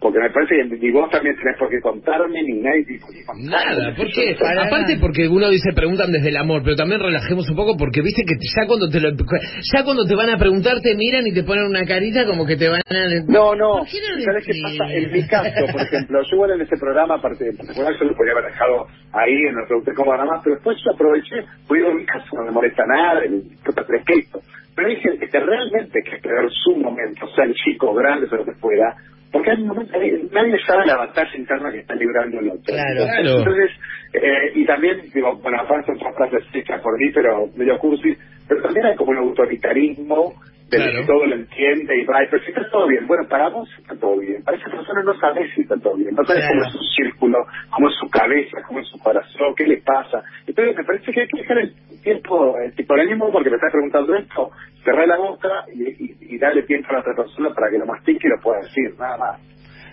porque 0.00 0.18
me 0.20 0.30
parece 0.30 0.54
que 0.56 0.76
ni 0.78 0.90
vos 0.92 1.10
también 1.10 1.34
tenés 1.36 1.58
por 1.58 1.68
qué 1.68 1.80
contarme, 1.80 2.42
ni 2.42 2.60
nadie 2.60 2.84
qué 2.86 2.98
contarme. 2.98 3.50
Nada, 3.50 3.94
¿por 3.96 4.06
qué? 4.12 4.36
Para 4.38 4.66
Aparte 4.66 4.96
porque 5.00 5.26
uno 5.26 5.48
dice 5.50 5.72
preguntan 5.74 6.12
desde 6.12 6.28
el 6.28 6.36
amor, 6.36 6.62
pero 6.62 6.76
también 6.76 7.00
relajemos 7.00 7.48
un 7.50 7.56
poco 7.56 7.76
porque 7.76 8.00
viste 8.00 8.22
que 8.22 8.34
ya 8.38 8.66
cuando 8.66 8.88
te 8.88 9.00
lo, 9.00 9.10
ya 9.10 9.84
cuando 9.84 10.06
te 10.06 10.14
van 10.14 10.30
a 10.30 10.38
preguntar 10.38 10.80
te 10.80 10.94
miran 10.94 11.26
y 11.26 11.34
te 11.34 11.42
ponen 11.42 11.66
una 11.66 11.84
carita 11.84 12.26
como 12.26 12.46
que 12.46 12.56
te 12.56 12.68
van 12.68 12.82
a 12.86 13.08
No, 13.26 13.54
no. 13.54 13.78
¿Por 13.78 13.88
qué 13.88 13.98
no 13.98 14.22
¿Sabes 14.22 14.46
qué 14.46 14.54
pasa? 14.62 14.92
En 14.92 15.12
mi 15.12 15.26
caso, 15.26 15.66
por 15.72 15.82
ejemplo, 15.82 16.22
yo 16.22 16.36
igual 16.36 16.50
en 16.52 16.60
ese 16.62 16.76
programa, 16.76 17.16
aparte 17.16 17.44
de 17.44 17.52
particular, 17.54 17.92
yo 17.98 18.04
lo 18.04 18.14
podría 18.14 18.32
haber 18.34 18.52
dejado 18.52 18.86
ahí 19.12 19.34
en 19.34 19.58
el 19.58 19.66
pregunté 19.66 19.92
cómo 19.94 20.12
nada 20.12 20.26
más, 20.26 20.40
pero 20.44 20.56
después 20.56 20.78
yo 20.84 20.92
aproveché, 20.92 21.36
digo, 21.70 21.90
en 21.90 21.96
mi 21.96 22.06
caso 22.06 22.26
no 22.34 22.44
me 22.44 22.50
molesta 22.50 22.84
nada, 22.86 23.24
el 23.24 23.42
respeto. 23.64 24.40
Pero 24.74 24.88
hay 24.88 24.96
gente 24.96 25.28
que 25.28 25.40
realmente 25.40 25.98
hay 25.98 26.10
que 26.10 26.16
esperar 26.16 26.48
su 26.50 26.76
momento, 26.76 27.26
sea 27.34 27.44
el 27.44 27.54
chico, 27.54 27.92
grande, 27.94 28.28
o 28.30 28.36
lo 28.36 28.44
que 28.44 28.54
fuera, 28.60 28.94
porque 29.32 29.50
hay 29.50 29.62
un 29.62 29.68
momento, 29.68 29.92
nadie, 29.92 30.20
nadie 30.32 30.56
sabe 30.66 30.86
la 30.86 30.96
batalla 30.96 31.36
interna 31.36 31.70
que 31.70 31.78
está 31.78 31.94
librando 31.94 32.40
el 32.40 32.48
otro. 32.48 32.74
Claro. 32.74 33.04
Claro. 33.04 33.38
Entonces, 33.38 33.70
eh, 34.14 34.52
y 34.54 34.64
también, 34.64 35.02
digo, 35.14 35.36
bueno, 35.36 35.58
aparte 35.60 35.92
otras 35.92 36.14
frases 36.16 36.44
hechas 36.54 36.80
por 36.80 36.98
mí, 36.98 37.10
pero 37.12 37.48
medio 37.56 37.78
cursi, 37.78 38.16
pero 38.48 38.62
también 38.62 38.86
hay 38.86 38.96
como 38.96 39.10
un 39.10 39.18
autoritarismo 39.18 40.34
Claro. 40.76 41.00
que 41.00 41.06
todo 41.06 41.26
lo 41.26 41.34
entiende 41.34 41.96
y 41.96 42.04
va, 42.04 42.18
pero 42.30 42.42
si 42.44 42.50
está 42.50 42.68
todo 42.70 42.86
bien, 42.88 43.06
bueno, 43.06 43.26
para 43.28 43.48
vos 43.48 43.68
está 43.78 43.96
todo 43.96 44.18
bien, 44.18 44.42
para 44.44 44.56
esa 44.56 44.70
persona 44.70 45.02
no 45.02 45.18
sabes 45.18 45.50
si 45.54 45.62
está 45.62 45.76
todo 45.78 45.96
bien, 45.96 46.14
no 46.14 46.24
sabes 46.24 46.44
Claro. 46.44 46.60
cómo 46.60 46.66
es 46.68 46.72
su 46.72 46.94
círculo, 46.94 47.38
cómo 47.70 47.88
es 47.88 47.94
su 47.96 48.08
cabeza, 48.10 48.62
cómo 48.66 48.80
es 48.80 48.88
su 48.88 48.98
corazón, 48.98 49.54
qué 49.56 49.66
le 49.66 49.78
pasa. 49.78 50.22
Entonces 50.46 50.76
me 50.76 50.84
parece 50.84 51.12
que 51.12 51.20
hay 51.22 51.28
que 51.28 51.40
dejar 51.40 51.58
el 51.58 51.74
tiempo, 52.02 52.56
el 52.58 52.74
tipolanismo, 52.74 53.32
porque 53.32 53.50
me 53.50 53.56
estás 53.56 53.72
preguntando 53.72 54.14
esto, 54.14 54.50
cerrar 54.84 55.08
la 55.08 55.16
boca 55.16 55.48
y, 55.74 55.82
y, 55.84 56.16
y 56.34 56.38
darle 56.38 56.62
tiempo 56.64 56.88
a 56.90 56.94
la 56.94 57.00
otra 57.00 57.14
persona 57.14 57.50
para 57.54 57.70
que 57.70 57.78
lo 57.78 57.86
mastique 57.86 58.26
y 58.26 58.30
lo 58.30 58.40
pueda 58.40 58.60
decir, 58.60 58.94
nada 58.98 59.16
más. 59.16 59.40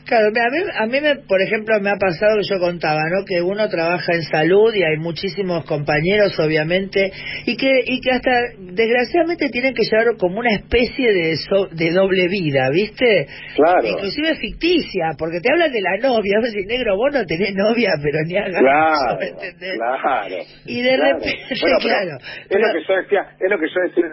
Claro, 0.06 0.28
a 0.28 0.30
mí, 0.32 0.58
a 0.78 0.86
mí 0.86 1.02
me, 1.02 1.16
por 1.28 1.42
ejemplo, 1.42 1.80
me 1.82 1.90
ha 1.90 1.98
pasado 1.98 2.38
que 2.38 2.48
yo 2.54 2.60
contaba, 2.60 3.02
¿no? 3.10 3.26
Que 3.26 3.42
uno 3.42 3.68
trabaja 3.70 4.14
en 4.14 4.22
salud 4.24 4.74
y 4.76 4.84
hay 4.84 4.98
muchísimos 4.98 5.66
compañeros, 5.66 6.38
obviamente, 6.40 7.12
y 7.48 7.58
que, 7.58 7.72
y 7.86 8.00
que 8.02 8.12
hasta, 8.12 8.32
desgraciadamente, 8.60 9.50
tienen 9.50 9.74
que 9.74 9.84
llevar 9.84 10.16
como 10.18 10.40
una 10.40 10.52
especie 10.54 11.12
de, 11.12 11.36
so- 11.38 11.68
de 11.72 11.92
doble 11.92 12.28
vida, 12.28 12.70
¿viste? 12.72 13.26
Claro. 13.56 13.88
Inclusive 13.88 14.36
ficticia, 14.36 15.12
porque 15.18 15.40
te 15.42 15.52
hablan 15.52 15.72
de 15.72 15.82
la 15.82 15.98
novia, 15.98 16.38
vos 16.40 16.52
decís, 16.54 16.68
negro, 16.68 16.96
vos 16.98 17.12
no 17.12 17.26
tenés 17.26 17.56
novia, 17.56 17.90
pero 18.04 18.20
ni 18.28 18.38
hagas 18.38 18.60
Claro, 18.62 19.18
¿me 19.20 19.28
entendés? 19.28 19.74
claro. 19.78 20.36
Y 20.66 20.82
de 20.82 20.96
Claro. 20.96 21.18
repente, 21.18 21.56
Bueno, 21.62 21.78
claro. 21.82 22.18
Es 22.22 22.48
pero- 22.50 22.68
lo 22.68 22.74
que 22.74 22.86
yo 22.88 22.94
decía, 23.02 23.22
es 23.40 23.50
lo 23.50 23.58
que 23.60 23.68
yo 23.74 23.82
decía 23.90 24.06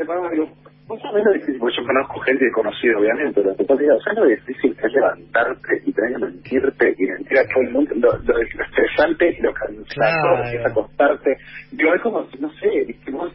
vos 0.87 1.01
sabés 1.01 1.25
lo 1.25 1.33
difícil, 1.33 1.59
porque 1.59 1.77
yo 1.77 1.87
conozco 1.87 2.21
gente 2.21 2.51
conocida, 2.53 2.99
obviamente, 2.99 3.41
pero 3.43 3.55
te 3.55 3.83
digo, 3.83 4.01
¿sabes 4.01 4.19
lo 4.19 4.27
difícil 4.27 4.77
que 4.77 4.87
es 4.87 4.93
levantarte 4.93 5.83
y 5.85 5.93
tener 5.93 6.13
que 6.13 6.19
mentirte 6.19 6.95
y 6.99 7.07
mentir 7.07 7.39
a 7.39 7.47
todo 7.49 7.63
el 7.63 7.71
mundo? 7.71 7.95
Lo, 7.97 8.13
lo, 8.19 8.35
lo 8.35 8.65
estresante 8.65 9.37
y 9.39 9.43
lo 9.43 9.53
cansado 9.55 9.85
Claro. 9.95 10.43
que 10.51 10.57
es 10.59 10.67
acostarte. 10.67 11.37
Digo, 11.73 11.95
es 11.95 12.03
como, 12.03 12.27
no 12.41 12.51
sé, 12.55 12.85
viste, 12.87 13.11
vos, 13.11 13.33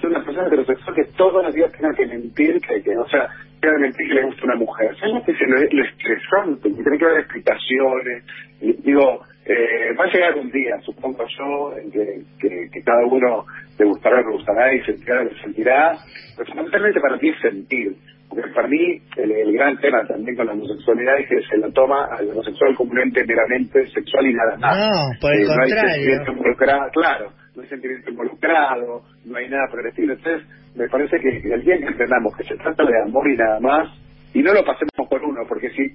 sé, 0.00 0.06
una 0.06 0.24
persona 0.24 0.46
heterosexual 0.46 0.94
que 0.94 1.04
todos 1.16 1.44
los 1.44 1.54
días 1.54 1.72
tenga 1.72 1.92
que 1.94 2.06
mentir, 2.06 2.60
que, 2.60 2.82
que 2.82 2.96
o 2.96 3.08
sea, 3.08 3.28
tenga 3.60 3.76
que 3.76 3.82
mentir 3.82 4.08
que 4.08 4.14
le 4.14 4.24
gusta 4.26 4.44
una 4.44 4.56
mujer. 4.56 4.96
¿Sabes 4.98 5.14
lo 5.14 5.22
que 5.24 5.32
es 5.32 5.38
lo, 5.40 5.56
lo 5.56 5.84
estresante? 5.84 6.68
Que 6.68 6.82
tiene 6.82 6.98
que 6.98 7.04
haber 7.04 7.20
explicaciones. 7.20 8.24
Y, 8.60 8.72
digo, 8.82 9.20
eh, 9.44 9.92
va 9.98 10.04
a 10.04 10.12
llegar 10.12 10.34
un 10.36 10.50
día, 10.50 10.80
supongo 10.80 11.24
yo, 11.38 11.76
en 11.78 11.90
que, 11.90 12.22
que, 12.40 12.68
que 12.72 12.82
cada 12.82 13.04
uno 13.06 13.44
le 13.78 13.84
gustará 13.84 14.20
lo 14.20 14.26
que 14.28 14.32
gustará 14.36 14.74
y 14.74 14.80
sentirá 14.84 15.22
lo 15.22 15.30
que 15.30 15.36
sentirá. 15.40 15.96
Pero 16.36 16.46
fundamentalmente 16.48 17.00
para 17.00 17.16
mí 17.16 17.28
es 17.28 17.40
sentir. 17.40 17.96
Porque 18.28 18.48
para 18.54 18.66
mí 18.66 19.00
el, 19.18 19.30
el 19.30 19.52
gran 19.52 19.78
tema 19.78 20.04
también 20.06 20.36
con 20.36 20.46
la 20.46 20.52
homosexualidad 20.52 21.18
es 21.20 21.28
que 21.28 21.42
se 21.48 21.58
lo 21.58 21.70
toma 21.72 22.06
al 22.10 22.28
homosexual 22.30 22.74
como 22.74 22.90
un 22.92 22.98
ente 23.00 23.24
meramente 23.24 23.86
sexual 23.90 24.26
y 24.26 24.34
nada 24.34 24.56
más. 24.58 24.76
No, 24.78 25.20
por 25.20 25.32
el 25.32 25.42
Eh, 25.42 25.46
no 25.46 25.52
hay 25.52 25.58
contrario. 25.58 25.92
sentimiento 25.94 26.32
involucrado, 26.32 26.90
claro, 26.92 27.32
no 27.54 27.62
hay 27.62 27.68
sentimiento 27.68 28.10
involucrado, 28.10 29.02
no 29.26 29.36
hay 29.36 29.48
nada 29.48 29.68
por 29.70 29.80
el 29.80 29.86
estilo. 29.86 30.14
Entonces, 30.14 30.48
me 30.74 30.88
parece 30.88 31.20
que 31.20 31.28
el 31.54 31.62
día 31.64 31.78
que 31.78 31.86
entendamos 31.86 32.36
que 32.36 32.44
se 32.44 32.56
trata 32.56 32.84
de 32.84 33.02
amor 33.02 33.30
y 33.30 33.36
nada 33.36 33.60
más, 33.60 33.88
y 34.34 34.42
no 34.42 34.52
lo 34.52 34.64
pasemos 34.64 34.90
por 35.08 35.22
uno, 35.22 35.42
porque 35.48 35.70
si, 35.70 35.86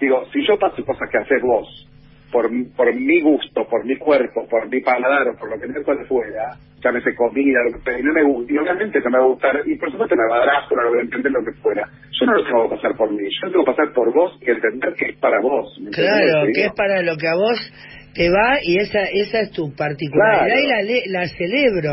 digo, 0.00 0.24
si 0.32 0.46
yo 0.46 0.56
paso 0.58 0.82
cosas 0.84 1.10
que 1.10 1.18
haces 1.18 1.42
vos, 1.42 1.66
por, 2.34 2.50
mi- 2.50 2.64
por 2.64 2.92
mi 2.92 3.20
gusto, 3.22 3.64
por 3.70 3.84
mi 3.86 3.96
cuerpo, 3.96 4.46
por 4.50 4.68
mi 4.68 4.80
paladar 4.80 5.28
o 5.28 5.36
por 5.38 5.48
lo 5.50 5.56
que 5.60 5.82
cual 5.84 6.04
fuera, 6.08 6.56
llámese 6.82 7.14
comida, 7.14 7.60
lo 7.70 7.78
que 7.80 8.02
no 8.02 8.12
me 8.12 8.24
gusta, 8.24 8.52
y 8.52 8.58
obviamente 8.58 8.98
no 9.00 9.10
me 9.10 9.18
va 9.18 9.24
a 9.24 9.28
gustar, 9.28 9.62
y 9.64 9.76
por 9.76 9.90
supuesto 9.92 10.16
me 10.16 10.26
va 10.28 10.36
a 10.42 10.46
dar 10.46 10.56
asco, 10.56 10.74
no 10.74 10.82
lo 10.82 10.88
voy 10.90 10.98
a 10.98 11.02
entender 11.02 11.30
lo 11.32 11.44
que 11.44 11.52
fuera. 11.62 11.88
Yo 12.18 12.26
no 12.26 12.32
lo 12.34 12.44
tengo 12.44 12.68
que 12.68 12.74
pasar 12.76 12.96
por 12.96 13.10
mí, 13.12 13.22
yo 13.40 13.50
tengo 13.52 13.64
que 13.64 13.70
pasar 13.72 13.92
por 13.94 14.12
vos 14.12 14.36
y 14.42 14.50
entender 14.50 14.94
que 14.98 15.04
es 15.10 15.16
para 15.18 15.40
vos. 15.40 15.78
¿me 15.80 15.90
Claro, 15.90 16.46
que 16.52 16.62
es 16.66 16.72
para 16.76 17.02
lo 17.02 17.16
que 17.16 17.28
a 17.28 17.34
vos 17.34 17.58
te 18.14 18.28
va 18.30 18.58
y 18.62 18.78
esa 18.78 19.02
esa 19.12 19.40
es 19.40 19.50
tu 19.52 19.72
particularidad 19.76 20.46
Claro. 20.46 20.90
y 20.90 21.08
la, 21.08 21.20
la 21.20 21.28
celebro. 21.28 21.92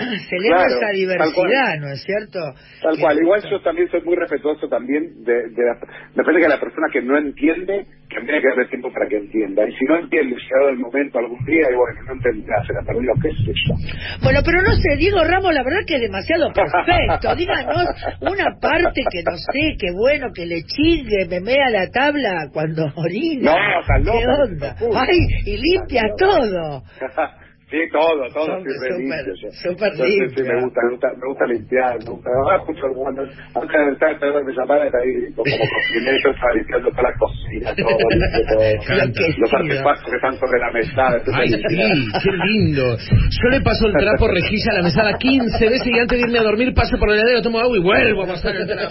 Celebro 0.30 0.56
Claro, 0.58 0.76
esa 0.76 0.90
diversidad. 0.92 1.76
¿no 1.80 1.88
es 1.92 2.02
cierto? 2.04 2.38
Tal 2.82 2.94
Que- 2.96 3.00
cual, 3.02 3.18
igual 3.18 3.42
yo 3.50 3.60
también 3.62 3.88
soy 3.90 4.00
muy 4.02 4.16
respetuoso 4.16 4.68
también 4.68 5.24
de, 5.24 5.32
de 5.50 5.62
la, 5.64 5.74
me 6.14 6.24
parece 6.24 6.42
que 6.42 6.48
la 6.48 6.60
persona 6.60 6.86
que 6.92 7.02
no 7.02 7.18
entiende, 7.18 7.86
que 8.08 8.20
tiene 8.20 8.40
que 8.40 8.48
darle 8.48 8.66
tiempo 8.68 8.92
para 8.92 9.06
que 9.08 9.16
entienda, 9.18 9.68
y 9.68 9.72
si 9.76 9.84
no 9.84 9.98
entiende, 9.98 10.36
llegado 10.36 10.68
el 10.70 10.78
momento 10.78 11.18
algún 11.18 11.44
día, 11.44 11.62
y 11.70 11.74
bueno, 11.76 12.02
no 12.06 12.12
entenderá, 12.14 12.64
se 12.66 12.72
la 12.72 12.82
perdió, 12.82 13.12
qué 13.22 13.28
sé 13.30 13.52
yo. 13.54 13.74
Bueno, 14.22 14.40
pero 14.44 14.62
no 14.62 14.72
sé, 14.74 14.96
Diego 14.98 15.22
Ramos, 15.22 15.52
la 15.54 15.62
verdad 15.62 15.80
que 15.86 15.94
es 15.96 16.00
demasiado 16.02 16.52
perfecto. 16.52 17.34
Díganos 17.40 17.86
una 18.22 18.46
parte 18.60 19.00
que 19.10 19.22
no 19.22 19.36
sé, 19.36 19.76
que 19.78 19.92
bueno, 19.94 20.28
que 20.34 20.46
le 20.46 20.62
chingue, 20.64 21.26
me 21.28 21.40
mea 21.40 21.68
la 21.70 21.86
tabla 21.90 22.48
cuando 22.52 22.84
orina. 22.96 23.52
No, 23.52 23.58
loca, 23.80 23.94
¿Qué 24.02 24.26
onda? 24.26 24.76
Ay, 25.00 25.18
y 25.46 25.56
limpia 25.56 26.02
todo. 26.18 26.82
Sí, 27.70 27.78
todo, 27.92 28.26
todo, 28.34 28.58
Súper, 28.58 28.98
limpio 28.98 29.34
yo. 29.34 29.48
súper 29.52 29.92
sí, 29.94 30.42
me 30.42 30.60
gusta, 30.60 30.80
me 30.82 30.90
gusta, 30.90 31.08
me 31.14 31.26
gusta 31.28 31.46
limpiar, 31.46 31.98
me 32.02 32.10
gusta, 32.10 32.30
ah, 32.50 32.56
escucho 32.56 32.86
algunos, 32.86 33.30
antes 33.54 33.70
de 33.70 34.98
ahí 34.98 35.32
como 35.34 35.46
estaba 36.30 36.52
limpiando 36.54 36.90
toda 36.90 37.02
la 37.04 37.14
todo. 37.76 37.98
Los 39.38 39.52
artefactos 39.52 40.10
que 40.10 40.16
están 40.16 40.34
sobre 40.38 40.60
la 40.60 40.70
mesada, 40.72 41.22
Ay, 41.34 41.46
está 41.54 41.68
sí, 41.68 42.08
qué 42.22 42.30
lindo. 42.46 42.96
Yo 42.96 43.48
le 43.50 43.60
paso 43.60 43.86
el 43.86 43.92
trapo 43.94 44.28
rejilla 44.28 44.72
a 44.72 44.74
la 44.74 44.82
mesada 44.82 45.18
15 45.18 45.68
veces 45.68 45.86
y 45.86 45.98
antes 45.98 46.18
de 46.18 46.24
irme 46.26 46.38
a 46.38 46.42
dormir 46.42 46.72
paso 46.74 46.96
por 46.98 47.10
el 47.10 47.16
heladero, 47.16 47.42
tomo 47.42 47.58
agua 47.60 47.76
y 47.76 47.80
vuelvo 47.80 48.22
a 48.24 48.26
pasar 48.28 48.56
el 48.56 48.66
trapo. 48.66 48.90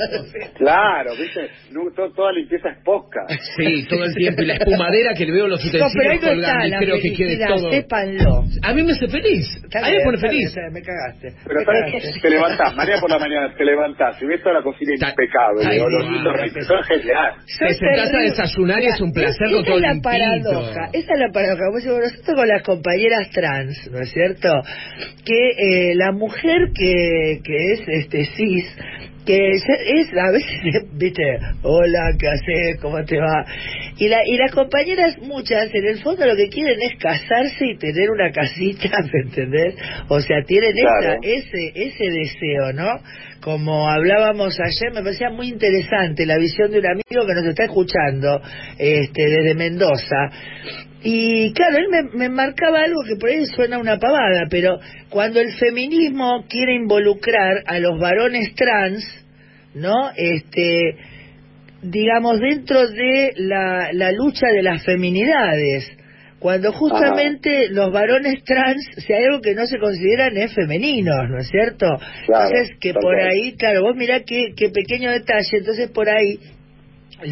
Claro, 0.58 1.12
viste, 1.18 1.50
No, 1.72 1.82
to- 1.96 2.12
toda 2.14 2.32
limpieza 2.34 2.70
es 2.70 2.78
posca. 2.84 3.22
Sí, 3.58 3.86
todo 3.90 4.04
el 4.04 4.14
tiempo. 4.16 4.42
Y 4.42 4.46
la 4.46 4.54
espumadera 4.56 5.14
que 5.14 5.26
le 5.26 5.32
veo 5.32 5.48
los 5.48 5.64
No, 5.64 5.72
pero 5.72 5.86
utensilios 5.86 6.12
ahí 6.12 6.20
no 6.20 6.42
está 6.42 6.54
colgando 6.54 6.66
y 6.66 6.70
la 6.70 6.78
espero 6.80 6.96
que 7.02 7.14
quede 7.14 7.46
todo. 7.48 7.72
sépanlo. 7.72 8.44
A 8.64 8.74
mí 8.74 8.84
me 8.84 8.92
hace 8.92 9.08
feliz. 9.08 9.46
Está 9.64 9.80
A 9.80 9.90
mí 9.90 9.96
me 9.98 10.04
pone 10.04 10.16
está 10.18 10.28
feliz. 10.30 10.48
está 10.50 10.62
bien, 10.62 10.74
me 10.74 10.82
cagaste. 10.82 11.28
Pero 11.46 11.60
me 11.60 11.66
sabes 11.66 11.82
cagaste. 11.86 12.14
que 12.14 12.20
te 12.20 12.30
levantás, 12.30 12.76
mañana 12.76 13.00
por 13.02 13.10
la 13.10 13.20
mañana 13.20 13.54
te 13.58 13.66
levantás 13.66 14.22
y 14.22 14.26
ves 14.26 14.42
toda 14.44 14.56
la 14.56 14.64
cocina 14.64 14.94
impecable, 14.94 15.64
los 15.80 16.04
sí, 16.06 16.10
lindos 16.12 16.34
sí. 16.36 16.44
ricos, 16.44 16.58
eso 16.64 16.74
es 16.80 16.88
genial. 16.88 17.32
Soy 17.46 17.68
Te 17.68 17.74
sentás 17.76 18.10
a. 18.14 18.20
desayunar 18.50 18.82
y 18.82 18.88
es 18.88 19.02
un 19.02 19.12
placer 19.12 19.48
Esa 19.48 19.56
con 19.56 19.66
todo 19.66 19.76
es 19.76 19.82
la 19.82 20.02
paradoja, 20.02 20.90
esa 20.94 21.14
es 21.14 21.20
la 21.20 21.32
paradoja. 21.32 21.66
Como 21.66 21.78
decimos 21.78 22.00
nosotros 22.00 22.36
con 22.36 22.48
las 22.48 22.64
compañeras 22.64 23.30
trans, 23.32 23.92
¿no 23.92 24.00
es 24.00 24.12
cierto? 24.12 24.50
Que 25.26 25.92
eh, 25.92 25.96
la 25.96 26.12
mujer 26.12 26.72
que, 26.74 27.40
que 27.44 27.74
es 27.74 27.82
este 27.88 28.26
cis, 28.36 28.66
que 29.30 29.52
es, 29.52 29.64
es 29.86 30.08
a 30.18 30.32
veces, 30.32 30.90
viste, 30.98 31.38
hola, 31.62 32.14
¿qué 32.18 32.28
haces? 32.30 32.82
¿Cómo 32.82 33.04
te 33.06 33.16
va? 33.20 33.46
Y, 34.00 34.08
la, 34.08 34.22
y 34.26 34.38
las 34.38 34.52
compañeras, 34.52 35.20
muchas, 35.20 35.70
en 35.72 35.86
el 35.86 36.02
fondo 36.02 36.26
lo 36.26 36.36
que 36.36 36.50
quieren 36.50 36.80
es 36.82 36.98
casarse 37.00 37.64
y 37.64 37.78
tener 37.78 38.10
una 38.10 38.32
casita, 38.32 38.90
¿me 39.14 39.20
entendés? 39.22 39.76
O 40.08 40.20
sea, 40.20 40.42
tienen 40.48 40.74
Claro. 40.74 41.20
esa, 41.22 41.48
ese, 41.48 41.72
ese 41.76 42.06
deseo, 42.10 42.74
¿no? 42.74 42.90
Como 43.42 43.88
hablábamos 43.88 44.60
ayer, 44.60 44.94
me 44.96 45.04
parecía 45.04 45.30
muy 45.30 45.50
interesante 45.50 46.26
la 46.26 46.40
visión 46.40 46.72
de 46.72 46.80
un 46.80 46.88
amigo 46.88 47.28
que 47.28 47.34
nos 47.36 47.46
está 47.46 47.66
escuchando 47.66 48.42
este, 48.80 49.30
desde 49.30 49.54
Mendoza. 49.54 50.32
Y 51.02 51.54
claro, 51.54 51.78
él 51.78 51.88
me, 51.90 52.18
me 52.18 52.30
marcaba 52.30 52.82
algo 52.82 53.04
que 53.08 53.16
por 53.16 53.30
ahí 53.30 53.46
suena 53.46 53.78
una 53.78 53.98
pavada, 53.98 54.48
pero 54.50 54.80
cuando 55.10 55.40
el 55.40 55.54
feminismo 55.54 56.46
quiere 56.50 56.76
involucrar 56.76 57.64
a 57.68 57.80
los 57.80 58.00
varones 58.00 58.54
trans, 58.56 59.06
¿no? 59.74 60.12
Este, 60.16 60.98
digamos, 61.82 62.40
dentro 62.40 62.88
de 62.90 63.34
la, 63.38 63.94
la 63.94 64.12
lucha 64.12 64.48
de 64.48 64.62
las 64.62 64.84
feminidades, 64.84 65.90
cuando 66.40 66.72
justamente 66.72 67.70
los 67.70 67.92
varones 67.92 68.44
trans, 68.44 68.86
si 68.98 69.14
hay 69.14 69.26
algo 69.26 69.42
que 69.42 69.56
no 69.56 69.66
se 69.66 69.78
consideran 69.78 70.38
es 70.38 70.54
femeninos, 70.54 71.30
¿no 71.30 71.38
es 71.38 71.50
cierto? 71.50 71.86
Claro, 72.26 72.46
entonces, 72.48 72.78
que 72.80 72.94
por 72.94 73.20
ahí, 73.20 73.56
claro, 73.58 73.84
vos 73.84 73.96
mirá 73.96 74.22
qué, 74.24 74.54
qué 74.56 74.70
pequeño 74.70 75.12
detalle, 75.12 75.58
entonces 75.58 75.90
por 75.92 76.10
ahí, 76.10 76.40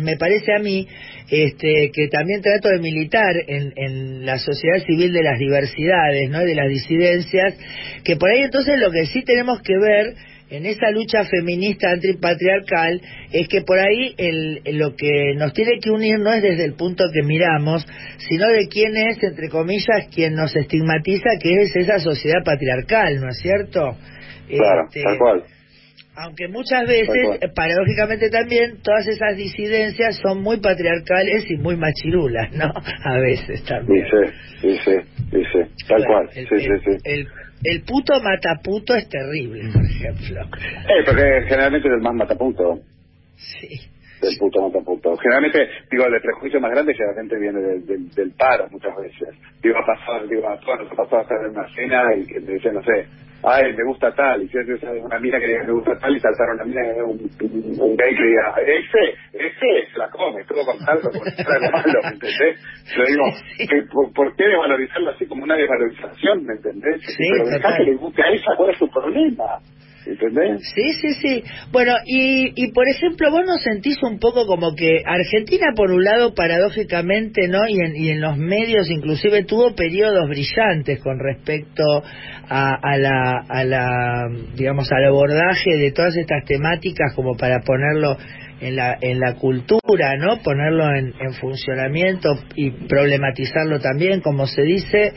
me 0.02 0.18
parece 0.18 0.54
a 0.54 0.60
mí, 0.62 0.88
este, 1.30 1.92
que 1.94 2.08
también 2.08 2.42
trato 2.42 2.70
de 2.70 2.80
militar 2.80 3.36
en, 3.48 3.74
en 3.76 4.26
la 4.26 4.38
sociedad 4.38 4.84
civil 4.86 5.12
de 5.13 5.24
las 5.24 5.38
diversidades, 5.40 6.30
¿no? 6.30 6.42
Y 6.42 6.46
de 6.46 6.56
las 6.56 6.70
disidencias, 6.70 7.58
que 8.04 8.16
por 8.16 8.30
ahí 8.30 8.42
entonces 8.42 8.80
lo 8.80 8.92
que 8.92 9.06
sí 9.08 9.24
tenemos 9.24 9.62
que 9.62 9.78
ver 9.78 10.16
en 10.50 10.66
esa 10.66 10.92
lucha 10.92 11.26
feminista 11.26 11.92
antipatriarcal 11.92 13.02
es 13.34 13.48
que 13.50 13.62
por 13.62 13.80
ahí 13.80 14.16
el, 14.18 14.62
lo 14.78 14.96
que 14.96 15.34
nos 15.36 15.54
tiene 15.54 15.80
que 15.82 15.92
unir 15.92 16.20
no 16.20 16.32
es 16.32 16.42
desde 16.42 16.63
el 16.63 16.74
punto 16.74 17.04
que 17.13 17.24
miramos, 17.24 17.86
sino 18.18 18.48
de 18.48 18.68
quién 18.70 18.96
es, 18.96 19.22
entre 19.22 19.50
comillas, 19.50 20.08
quien 20.13 20.36
nos 20.36 20.56
estigmatiza, 20.56 21.32
que 21.42 21.62
es 21.62 21.76
esa 21.76 22.00
sociedad 22.00 22.44
patriarcal, 22.46 23.20
¿no 23.20 23.30
es 23.30 23.38
cierto? 23.40 23.98
Claro, 24.48 24.86
Este, 24.86 25.04
tal 25.04 25.18
cual. 25.18 25.44
Aunque 26.18 26.48
muchas 26.48 26.88
veces, 26.88 27.38
eh, 27.42 27.48
paradójicamente 27.56 28.30
también, 28.30 28.82
todas 28.84 29.08
esas 29.08 29.38
disidencias 29.38 30.18
son 30.22 30.42
muy 30.42 30.58
patriarcales 30.60 31.46
y 31.50 31.58
muy 31.58 31.76
machirulas, 31.78 32.52
¿no? 32.54 32.66
A 33.06 33.18
veces 33.20 33.64
también. 33.66 34.04
Dice, 34.06 34.34
dice, 34.68 35.04
dice, 35.32 35.68
tal 35.88 36.00
Bueno, 36.00 36.06
cual. 36.08 36.30
El, 36.36 36.48
Sí, 36.50 36.56
sí, 36.60 36.66
el- 36.72 36.82
sí. 36.82 36.92
el- 37.06 37.28
el 37.64 37.82
puto 37.84 38.14
mataputo 38.22 38.96
es 38.96 39.08
terrible, 39.10 39.62
por 39.74 39.84
ejemplo. 39.84 40.42
Eh, 40.44 41.04
porque 41.06 41.24
generalmente 41.48 41.88
es 41.88 41.94
el 41.96 42.02
más 42.02 42.14
mataputo. 42.14 42.80
Sí. 43.36 43.68
del 44.20 44.36
puto 44.40 44.68
mataputo. 44.68 45.16
Generalmente, 45.18 45.60
digo, 45.92 46.06
el 46.08 46.20
prejuicio 46.20 46.60
más 46.60 46.72
grande 46.72 46.92
generalmente 46.96 47.38
viene 47.40 47.60
del, 47.62 47.86
del, 47.86 48.10
del 48.16 48.32
paro 48.32 48.68
muchas 48.72 48.96
veces. 48.98 49.30
Digo, 49.62 49.78
ha 49.78 49.86
pasado, 49.86 50.26
digo, 50.26 50.50
ha 50.50 50.58
pasado 50.60 51.20
a 51.20 51.22
estar 51.22 51.38
en 51.46 51.52
una 51.52 51.68
cena 51.76 52.02
y 52.18 52.26
que 52.26 52.42
te 52.42 52.52
dicen, 52.54 52.74
no 52.74 52.82
sé, 52.82 53.06
ay, 53.43 53.73
me 53.73 53.84
gusta 53.86 54.12
tal, 54.13 54.43
y 54.43 54.47
si 54.47 54.58
es 54.58 54.84
una 54.84 55.19
mina 55.19 55.39
que 55.39 55.47
me 55.65 55.71
gusta 55.71 55.97
tal 56.00 56.15
y 56.15 56.19
saltaron 56.19 56.56
una 56.56 56.65
mina 56.65 56.82
que 56.93 57.02
un, 57.04 57.19
un, 57.19 57.82
un 57.82 57.95
gay 57.97 58.15
que 58.15 58.23
diga, 58.23 58.56
ese, 58.62 59.17
ese 59.34 59.91
se 59.91 60.00
la 60.00 60.10
come, 60.10 60.43
todo 60.45 60.65
con 60.65 60.78
salsa, 60.80 61.10
con 61.10 61.54
algo 61.56 61.71
malo, 61.71 62.00
¿me 62.04 62.10
entendés? 62.10 62.60
Yo 62.95 63.04
digo, 63.06 63.88
por, 63.93 64.13
¿por 64.13 64.36
qué 64.36 64.45
desvalorizarlo 64.45 65.12
así 65.12 65.26
como 65.28 65.43
una 65.43 65.56
desvalorización, 65.56 66.45
¿me 66.45 66.54
entendés? 66.54 67.02
Sí, 67.06 67.30
Pero 67.38 67.50
dejá 67.50 67.78
que 67.78 67.84
le 67.84 67.95
guste 67.95 68.23
a 68.23 68.30
ella, 68.30 68.56
¿cuál 68.58 68.69
es 68.71 68.78
su 68.78 68.89
problema? 68.89 69.60
Sí, 70.60 70.93
sí, 71.02 71.13
sí. 71.22 71.43
Bueno, 71.72 71.93
y, 72.06 72.52
y 72.56 72.72
por 72.72 72.88
ejemplo, 72.88 73.30
vos 73.32 73.41
no 73.46 73.58
sentís 73.58 73.98
un 74.04 74.20
poco 74.20 74.46
como 74.48 74.76
que 74.76 75.02
Argentina, 75.06 75.67
por 75.76 75.91
un 75.91 76.04
lado, 76.04 76.34
paradójicamente, 76.34 77.48
¿no? 77.48 77.67
Y 77.67 77.80
en, 77.80 77.96
y 77.96 78.10
en 78.10 78.22
los 78.22 78.38
medios, 78.38 78.89
inclusive, 78.89 79.43
tuvo 79.43 79.76
periodos 79.76 80.28
brillantes 80.30 81.00
con 81.02 81.20
respecto 81.20 81.84
a, 82.50 82.76
a 82.82 82.98
la, 82.98 83.43
a 83.50 83.63
la, 83.63 84.30
digamos, 84.56 84.91
al 84.91 85.06
abordaje 85.06 85.78
de 85.78 85.91
todas 85.91 86.15
estas 86.15 86.46
temáticas, 86.46 87.13
como 87.15 87.36
para 87.36 87.60
ponerlo 87.62 88.17
en 88.60 88.76
la, 88.76 88.98
en 89.02 89.20
la 89.20 89.36
cultura, 89.36 90.15
¿no? 90.17 90.41
Ponerlo 90.41 90.96
en, 90.96 91.13
en 91.20 91.34
funcionamiento 91.39 92.39
y 92.56 92.72
problematizarlo 92.72 93.80
también, 93.80 94.22
como 94.22 94.48
se 94.48 94.63
dice. 94.63 95.13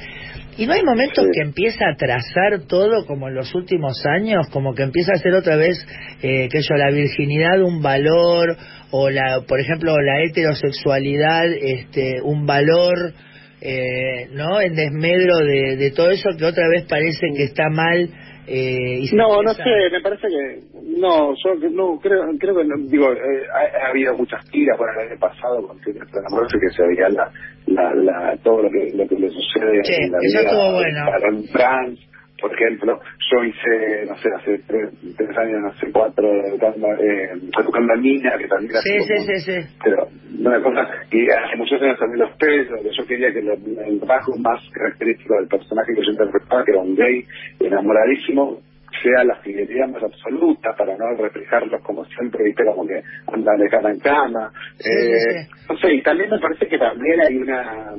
¿Y 0.61 0.67
no 0.67 0.75
hay 0.75 0.83
momentos 0.83 1.25
Sí. 1.25 1.31
que 1.33 1.41
empieza 1.41 1.87
a 1.89 1.97
trazar 1.97 2.67
todo 2.69 3.07
como 3.07 3.29
en 3.29 3.35
los 3.35 3.55
últimos 3.55 3.95
años? 4.05 4.47
Como 4.53 4.75
que 4.75 4.83
empieza 4.83 5.13
a 5.15 5.19
ser 5.19 5.33
otra 5.33 5.57
vez, 5.57 5.75
eh, 6.23 6.49
que 6.51 6.61
yo, 6.61 6.75
la 6.77 6.91
virginidad 6.91 7.63
un 7.63 7.81
valor, 7.81 8.59
o 8.91 9.09
la, 9.09 9.41
por 9.49 9.59
ejemplo, 9.59 9.97
la 10.03 10.23
heterosexualidad, 10.23 11.47
este, 11.63 12.21
un 12.23 12.45
valor, 12.45 13.15
eh, 13.63 14.29
¿no? 14.33 14.61
En 14.61 14.75
desmedro 14.75 15.39
de, 15.39 15.77
de 15.77 15.91
todo 15.93 16.11
eso 16.11 16.29
que 16.39 16.45
otra 16.45 16.69
vez 16.69 16.85
parece 16.87 17.27
que 17.35 17.45
está 17.45 17.71
mal. 17.71 18.11
Eh, 18.53 18.99
y 19.03 19.15
No, 19.15 19.41
no 19.43 19.55
sé, 19.55 19.63
me 19.93 20.01
parece 20.01 20.27
que 20.27 20.59
no, 20.99 21.35
yo 21.37 21.55
no 21.71 22.01
creo, 22.01 22.25
creo 22.37 22.57
que 22.57 22.65
no, 22.65 22.75
digo, 22.79 23.13
eh, 23.13 23.47
ha, 23.55 23.87
ha 23.87 23.91
habido 23.91 24.17
muchas 24.17 24.45
tiras 24.51 24.77
por 24.77 24.89
el 24.91 25.09
año 25.09 25.21
pasado 25.21 25.65
con 25.69 25.79
Amoroso 25.79 26.59
que 26.61 26.69
se 26.75 26.83
veía 26.85 27.09
la, 27.11 27.31
la, 27.67 27.95
la, 27.95 28.37
todo 28.43 28.63
lo 28.63 28.71
que, 28.71 28.91
lo 28.97 29.07
que 29.07 29.15
le 29.15 29.31
sucede 29.31 29.85
Sí, 29.85 29.95
en 30.03 30.11
la 30.11 30.19
vida 30.19 30.73
bueno. 30.73 31.07
varón 31.07 31.45
trans, 31.53 32.01
por 32.41 32.53
ejemplo, 32.55 33.01
yo 33.31 33.45
hice, 33.45 34.07
no 34.09 34.17
sé, 34.19 34.29
hace 34.37 34.59
tres, 34.67 34.91
tres 35.17 35.39
años, 35.39 35.61
no 35.63 35.73
sé, 35.75 35.91
cuatro, 35.93 36.27
educando, 36.47 36.89
eh, 37.03 37.31
educando 37.61 37.93
a 37.93 37.97
Nina, 37.97 38.37
que 38.39 38.49
también 38.49 38.73
Sí, 38.83 38.97
hace 38.97 39.01
sí, 39.01 39.15
como- 39.15 39.27
sí, 39.27 39.41
sí. 39.41 39.77
pero 39.85 40.09
una 40.41 40.63
cosa, 40.63 40.89
y 41.13 41.27
hace 41.31 41.57
muchos 41.57 41.81
años 41.83 41.99
también 41.99 42.21
los 42.21 42.37
pesos, 42.39 42.81
yo 42.97 43.07
quería 43.07 43.33
que 43.33 43.43
lo- 43.43 43.53
el 43.55 44.01
rasgo 44.01 44.37
más 44.39 44.61
característico 44.73 45.35
del 45.37 45.49
personaje 45.49 45.95
que 45.95 46.05
yo 46.05 46.11
interpretaba, 46.13 46.65
que 46.65 46.71
era 46.73 46.81
un 46.81 46.97
gay 46.97 47.25
enamoradísimo, 47.61 48.61
sea 49.03 49.25
la 49.25 49.37
fidelidad 49.37 49.89
más 49.89 50.03
absoluta 50.03 50.75
para 50.77 50.97
no 50.97 51.15
reflejarlos 51.17 51.81
como 51.83 52.05
siempre, 52.07 52.45
viste, 52.45 52.65
como 52.65 52.87
que 52.87 53.01
andan 53.33 53.57
de 53.59 53.69
cama 53.69 53.91
en 53.93 54.01
cama. 54.01 54.53
Sí, 54.79 54.91
eh, 54.91 55.19
sí. 55.19 55.53
No 55.71 55.79
sé, 55.79 55.95
y 55.95 56.03
también 56.03 56.29
me 56.31 56.39
parece 56.39 56.67
que 56.67 56.77
también 56.79 57.21
hay 57.21 57.37
una... 57.37 57.95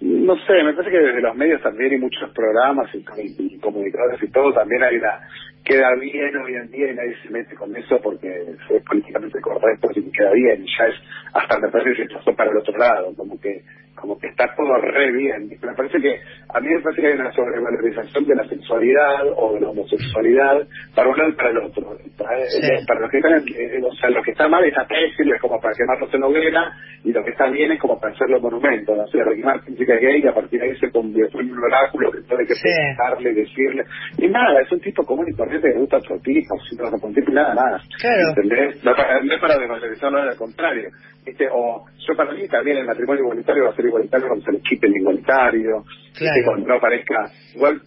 No 0.00 0.34
sé, 0.46 0.62
me 0.64 0.72
parece 0.72 0.90
que 0.90 1.04
desde 1.04 1.20
los 1.20 1.36
medios 1.36 1.60
también 1.62 1.92
y 1.92 1.98
muchos 1.98 2.30
programas 2.30 2.88
y, 2.94 3.04
y, 3.38 3.58
comunicadores 3.58 4.22
y 4.22 4.28
todo 4.28 4.52
también 4.52 4.82
hay 4.82 4.96
una 4.96 5.20
queda 5.62 5.94
bien 6.00 6.34
hoy 6.36 6.54
en 6.54 6.70
día 6.70 6.90
y 6.90 6.94
nadie 6.94 7.16
se 7.22 7.30
mete 7.30 7.54
con 7.54 7.76
eso 7.76 8.00
porque 8.02 8.28
es 8.28 8.82
políticamente 8.84 9.40
correcto 9.42 9.90
y 9.94 10.10
queda 10.10 10.32
bien 10.32 10.64
y 10.64 10.66
ya 10.66 10.86
es 10.86 10.94
hasta 11.34 11.58
me 11.58 11.68
parece 11.68 12.02
que 12.02 12.08
se 12.08 12.14
pasó 12.14 12.34
para 12.34 12.50
el 12.50 12.56
otro 12.56 12.78
lado 12.78 13.14
como 13.14 13.38
que 13.38 13.62
como 14.00 14.18
que 14.18 14.28
está 14.28 14.46
todo 14.56 14.76
re 14.78 15.12
bien. 15.12 15.48
Me 15.48 15.74
parece 15.74 16.00
que, 16.00 16.20
a 16.48 16.60
mí 16.60 16.68
me 16.68 16.80
parece 16.80 17.02
que 17.02 17.08
hay 17.08 17.14
una 17.14 17.32
sobrevalorización 17.32 18.24
de 18.24 18.34
la 18.34 18.44
sexualidad 18.48 19.26
o 19.36 19.54
de 19.54 19.60
la 19.60 19.70
homosexualidad 19.70 20.66
para 20.94 21.08
un 21.08 21.18
lado 21.18 21.30
y 21.30 21.34
para 21.34 21.50
el 21.50 21.58
otro. 21.58 21.96
Para, 22.16 22.38
eh, 22.38 22.84
los 23.00 23.10
que 23.10 23.18
están, 23.18 23.32
eh, 23.34 23.80
o 23.82 23.94
sea, 23.94 24.10
lo 24.10 24.22
que 24.22 24.32
está 24.32 24.48
mal 24.48 24.64
es 24.64 24.74
pésimo, 24.88 25.34
es 25.34 25.40
como 25.40 25.60
para 25.60 25.74
quemarlo 25.74 26.08
en 26.12 26.22
hoguera, 26.22 26.72
y 27.04 27.12
lo 27.12 27.24
que 27.24 27.30
está 27.30 27.48
bien 27.48 27.72
es 27.72 27.80
como 27.80 27.98
para 27.98 28.12
hacerlo 28.14 28.40
monumento. 28.40 28.94
¿no? 28.94 29.04
O 29.04 29.08
sea, 29.08 29.24
Ricky 29.24 29.42
Martin 29.42 29.76
chica 29.76 29.96
gay 29.96 30.20
y 30.22 30.26
a 30.26 30.34
partir 30.34 30.60
de 30.60 30.66
ahí 30.66 30.76
se 30.78 30.90
convirtió 30.90 31.40
en 31.40 31.52
un 31.52 31.64
oráculo 31.64 32.10
que 32.10 32.20
tiene 32.22 32.46
que 32.46 32.54
pensarle, 32.62 33.32
decirle. 33.32 33.84
Y 34.18 34.28
nada, 34.28 34.60
es 34.60 34.72
un 34.72 34.80
tipo 34.80 35.04
común 35.04 35.26
y 35.28 35.36
corriente 35.36 35.72
que 35.72 35.78
gusta 35.78 35.98
otro 35.98 36.18
tipo, 36.20 36.56
sin 36.68 36.78
y 36.78 37.32
nada 37.32 37.54
más. 37.54 37.82
Claro. 38.00 38.28
¿Entendés? 38.30 38.84
No, 38.84 38.94
para, 38.94 39.20
no 39.22 39.34
es 39.34 39.40
para 39.40 39.58
desvalorizarlo, 39.58 40.18
al 40.18 40.36
contrario. 40.36 40.90
¿Viste? 41.24 41.48
O 41.52 41.84
yo 42.06 42.16
para 42.16 42.32
mí 42.32 42.48
también 42.48 42.78
el 42.78 42.86
matrimonio 42.86 43.24
igualitario 43.24 43.64
va 43.64 43.70
a 43.70 43.76
ser 43.76 43.86
igualitario 43.90 44.26
cuando 44.28 44.44
se 44.44 44.52
le 44.52 44.60
quite 44.60 44.86
el 44.86 44.96
igualitario, 44.96 45.84
claro. 46.16 46.42
cuando 46.44 46.66
no 46.66 46.80
parezca, 46.80 47.30
igual 47.54 47.80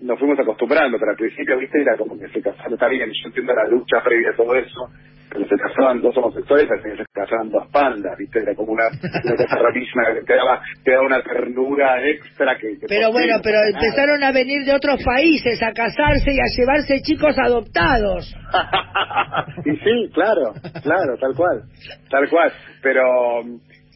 nos 0.00 0.18
fuimos 0.18 0.38
acostumbrando, 0.38 0.98
pero 0.98 1.12
al 1.12 1.16
principio, 1.16 1.58
viste, 1.58 1.80
era 1.80 1.96
como 1.96 2.18
que 2.18 2.28
se 2.28 2.42
casaron, 2.42 2.74
está 2.74 2.88
bien, 2.88 3.08
yo 3.10 3.28
entiendo 3.28 3.54
la 3.54 3.68
lucha 3.68 4.02
previa 4.02 4.30
a 4.30 4.36
todo 4.36 4.54
eso, 4.54 4.90
pero 5.30 5.48
se 5.48 5.56
casaban 5.56 6.00
dos 6.00 6.16
homosexuales, 6.16 6.68
que 6.82 6.96
se 6.96 7.04
casaban 7.12 7.50
dos 7.50 7.66
pandas, 7.70 8.16
viste, 8.18 8.40
era 8.40 8.54
como 8.54 8.72
una, 8.72 8.88
una 8.88 9.36
cosa 9.36 9.56
rarísima, 9.56 10.02
que 10.14 10.22
te 10.26 10.34
daba, 10.34 10.60
te 10.82 10.90
daba 10.90 11.06
una 11.06 11.22
ternura 11.22 12.06
extra 12.06 12.56
que... 12.58 12.76
pero 12.88 13.12
bueno, 13.12 13.38
pero 13.42 13.58
empezaron 13.72 14.22
a 14.22 14.32
venir 14.32 14.64
de 14.64 14.74
otros 14.74 15.02
países 15.04 15.62
a 15.62 15.72
casarse 15.72 16.32
y 16.32 16.38
a 16.38 16.50
llevarse 16.56 17.02
chicos 17.02 17.36
adoptados. 17.38 18.34
y 19.64 19.76
sí, 19.76 20.10
claro, 20.12 20.52
claro, 20.82 21.16
tal 21.20 21.34
cual, 21.34 21.62
tal 22.10 22.28
cual, 22.28 22.52
pero 22.82 23.42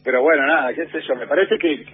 pero 0.09 0.23
bueno, 0.23 0.43
nada, 0.47 0.73
qué 0.73 0.87
sé 0.87 1.05
yo, 1.07 1.13
me 1.13 1.27
parece 1.27 1.55
que, 1.59 1.85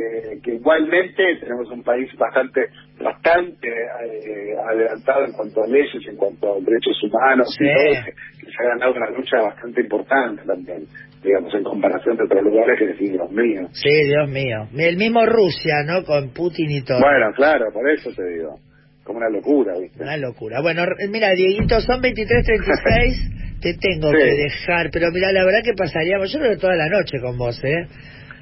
que, 0.42 0.54
igualmente 0.54 1.36
tenemos 1.42 1.70
un 1.70 1.84
país 1.84 2.10
bastante 2.18 2.70
bastante 2.98 3.68
eh, 3.68 4.56
adelantado 4.72 5.26
en 5.26 5.34
cuanto 5.34 5.62
a 5.62 5.68
leyes, 5.68 6.02
en 6.08 6.16
cuanto 6.16 6.54
a 6.54 6.60
derechos 6.62 6.96
humanos, 7.04 7.54
y 7.60 7.66
que, 7.66 8.14
se 8.46 8.64
ha 8.64 8.70
ganado 8.70 8.94
una 8.94 9.10
lucha 9.10 9.36
bastante 9.42 9.82
importante 9.82 10.44
también, 10.48 10.86
digamos, 11.22 11.54
en 11.56 11.64
comparación 11.64 12.16
de 12.16 12.24
otros 12.24 12.42
lugares 12.42 12.80
que 12.80 12.88
decís, 12.88 13.12
Dios 13.12 13.32
mío. 13.32 13.68
Sí, 13.74 13.90
Dios 14.08 14.30
mío. 14.30 14.70
El 14.78 14.96
mismo 14.96 15.26
Rusia, 15.26 15.84
¿no? 15.86 16.06
Con 16.06 16.30
Putin 16.30 16.72
y 16.72 16.86
todo. 16.86 17.02
Bueno, 17.02 17.34
claro, 17.36 17.66
por 17.74 17.90
eso 17.90 18.12
te 18.16 18.24
digo. 18.30 18.56
Como 19.04 19.20
una 19.20 19.30
locura, 19.30 19.74
¿viste? 19.78 20.02
Una 20.02 20.16
locura. 20.16 20.62
Bueno, 20.62 20.84
mira, 21.12 21.32
Dieguito, 21.36 21.82
son 21.82 22.02
23.36. 22.02 23.42
te 23.66 23.74
tengo 23.80 24.12
que 24.12 24.26
dejar, 24.26 24.92
pero 24.92 25.10
mira, 25.12 25.32
la 25.32 25.44
verdad 25.44 25.64
que 25.64 25.74
pasaríamos, 25.74 26.32
yo 26.32 26.40
creo 26.40 26.58
toda 26.58 26.76
la 26.76 26.88
noche 26.88 27.20
con 27.20 27.36
vos, 27.36 27.60
¿eh? 27.64 27.88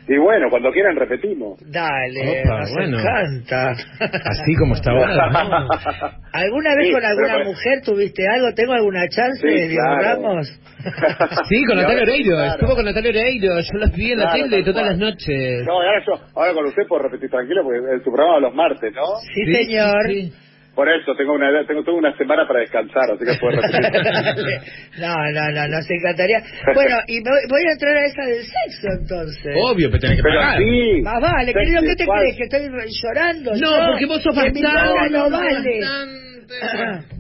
Y 0.06 0.18
bueno, 0.18 0.50
cuando 0.50 0.70
quieran 0.74 0.98
repetimos. 0.98 1.58
Dale, 1.66 2.44
nos 2.44 2.70
encanta. 2.78 3.72
Así 3.72 4.54
como 4.60 4.76
está 4.76 4.92
ahora. 4.92 5.30
¿Alguna 6.34 6.76
vez 6.76 6.92
con 6.92 7.06
alguna 7.06 7.46
mujer 7.46 7.82
tuviste 7.86 8.28
algo? 8.28 8.54
¿Tengo 8.54 8.74
alguna 8.74 9.08
chance 9.08 9.48
de 9.48 9.78
Ramos? 10.02 10.60
sí, 11.48 11.64
con 11.64 11.78
Natalia 11.78 12.04
Oreiro. 12.04 12.44
Estuvo 12.44 12.76
con 12.76 12.84
Natalia 12.84 13.12
Oreiro. 13.12 13.62
Yo 13.62 13.80
los 13.80 13.96
vi 13.96 14.12
en 14.12 14.20
la 14.20 14.34
tele 14.34 14.62
todas 14.64 14.86
las 14.88 14.98
noches. 14.98 15.66
No, 15.66 15.82
ahora, 15.82 16.04
yo, 16.06 16.20
ahora 16.36 16.54
con 16.54 16.66
usted 16.66 16.84
puedo 16.86 17.04
repetir 17.04 17.30
tranquilo 17.30 17.64
porque 17.64 17.80
es 17.96 18.04
su 18.04 18.12
programa 18.12 18.40
los 18.42 18.54
martes, 18.54 18.94
¿no? 18.94 19.04
Sí, 19.34 19.54
señor. 19.54 20.34
Por 20.76 20.90
eso 20.90 21.14
tengo 21.16 21.34
una 21.34 21.66
tengo 21.68 21.84
toda 21.84 21.98
una 21.98 22.18
semana 22.18 22.48
para 22.48 22.62
descansar, 22.62 23.04
así 23.12 23.24
que 23.24 23.38
puedo 23.40 23.62
no, 24.98 25.16
no, 25.32 25.52
no, 25.52 25.68
nos 25.68 25.86
encantaría. 25.90 26.42
Bueno, 26.74 26.98
y 27.08 27.22
voy 27.22 27.62
a 27.62 27.74
entrar 27.74 27.96
a 27.96 28.06
esa 28.06 28.26
del 28.26 28.44
sexo 28.44 28.88
entonces. 29.00 29.56
Obvio, 29.56 29.90
pero 29.92 30.02
tenés 30.02 30.18
que 30.18 30.24
pero 30.24 30.40
pagar. 30.40 30.58
Sí, 30.58 31.02
Más 31.04 31.22
vale, 31.22 31.54
querido, 31.54 31.82
¿qué 31.82 31.96
te 31.96 32.08
crees? 32.08 32.38
¿Que 32.38 32.44
estoy 32.44 32.62
llorando? 33.04 33.52
No, 33.54 33.88
porque 33.92 34.06
vos 34.08 34.24
sos 34.24 34.36
bastante... 34.36 34.62
No, 34.62 35.10
no, 35.10 35.30
vale. 35.30 35.80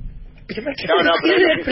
no, 0.88 1.04
no, 1.04 1.12
pero 1.22 1.38
es 1.38 1.66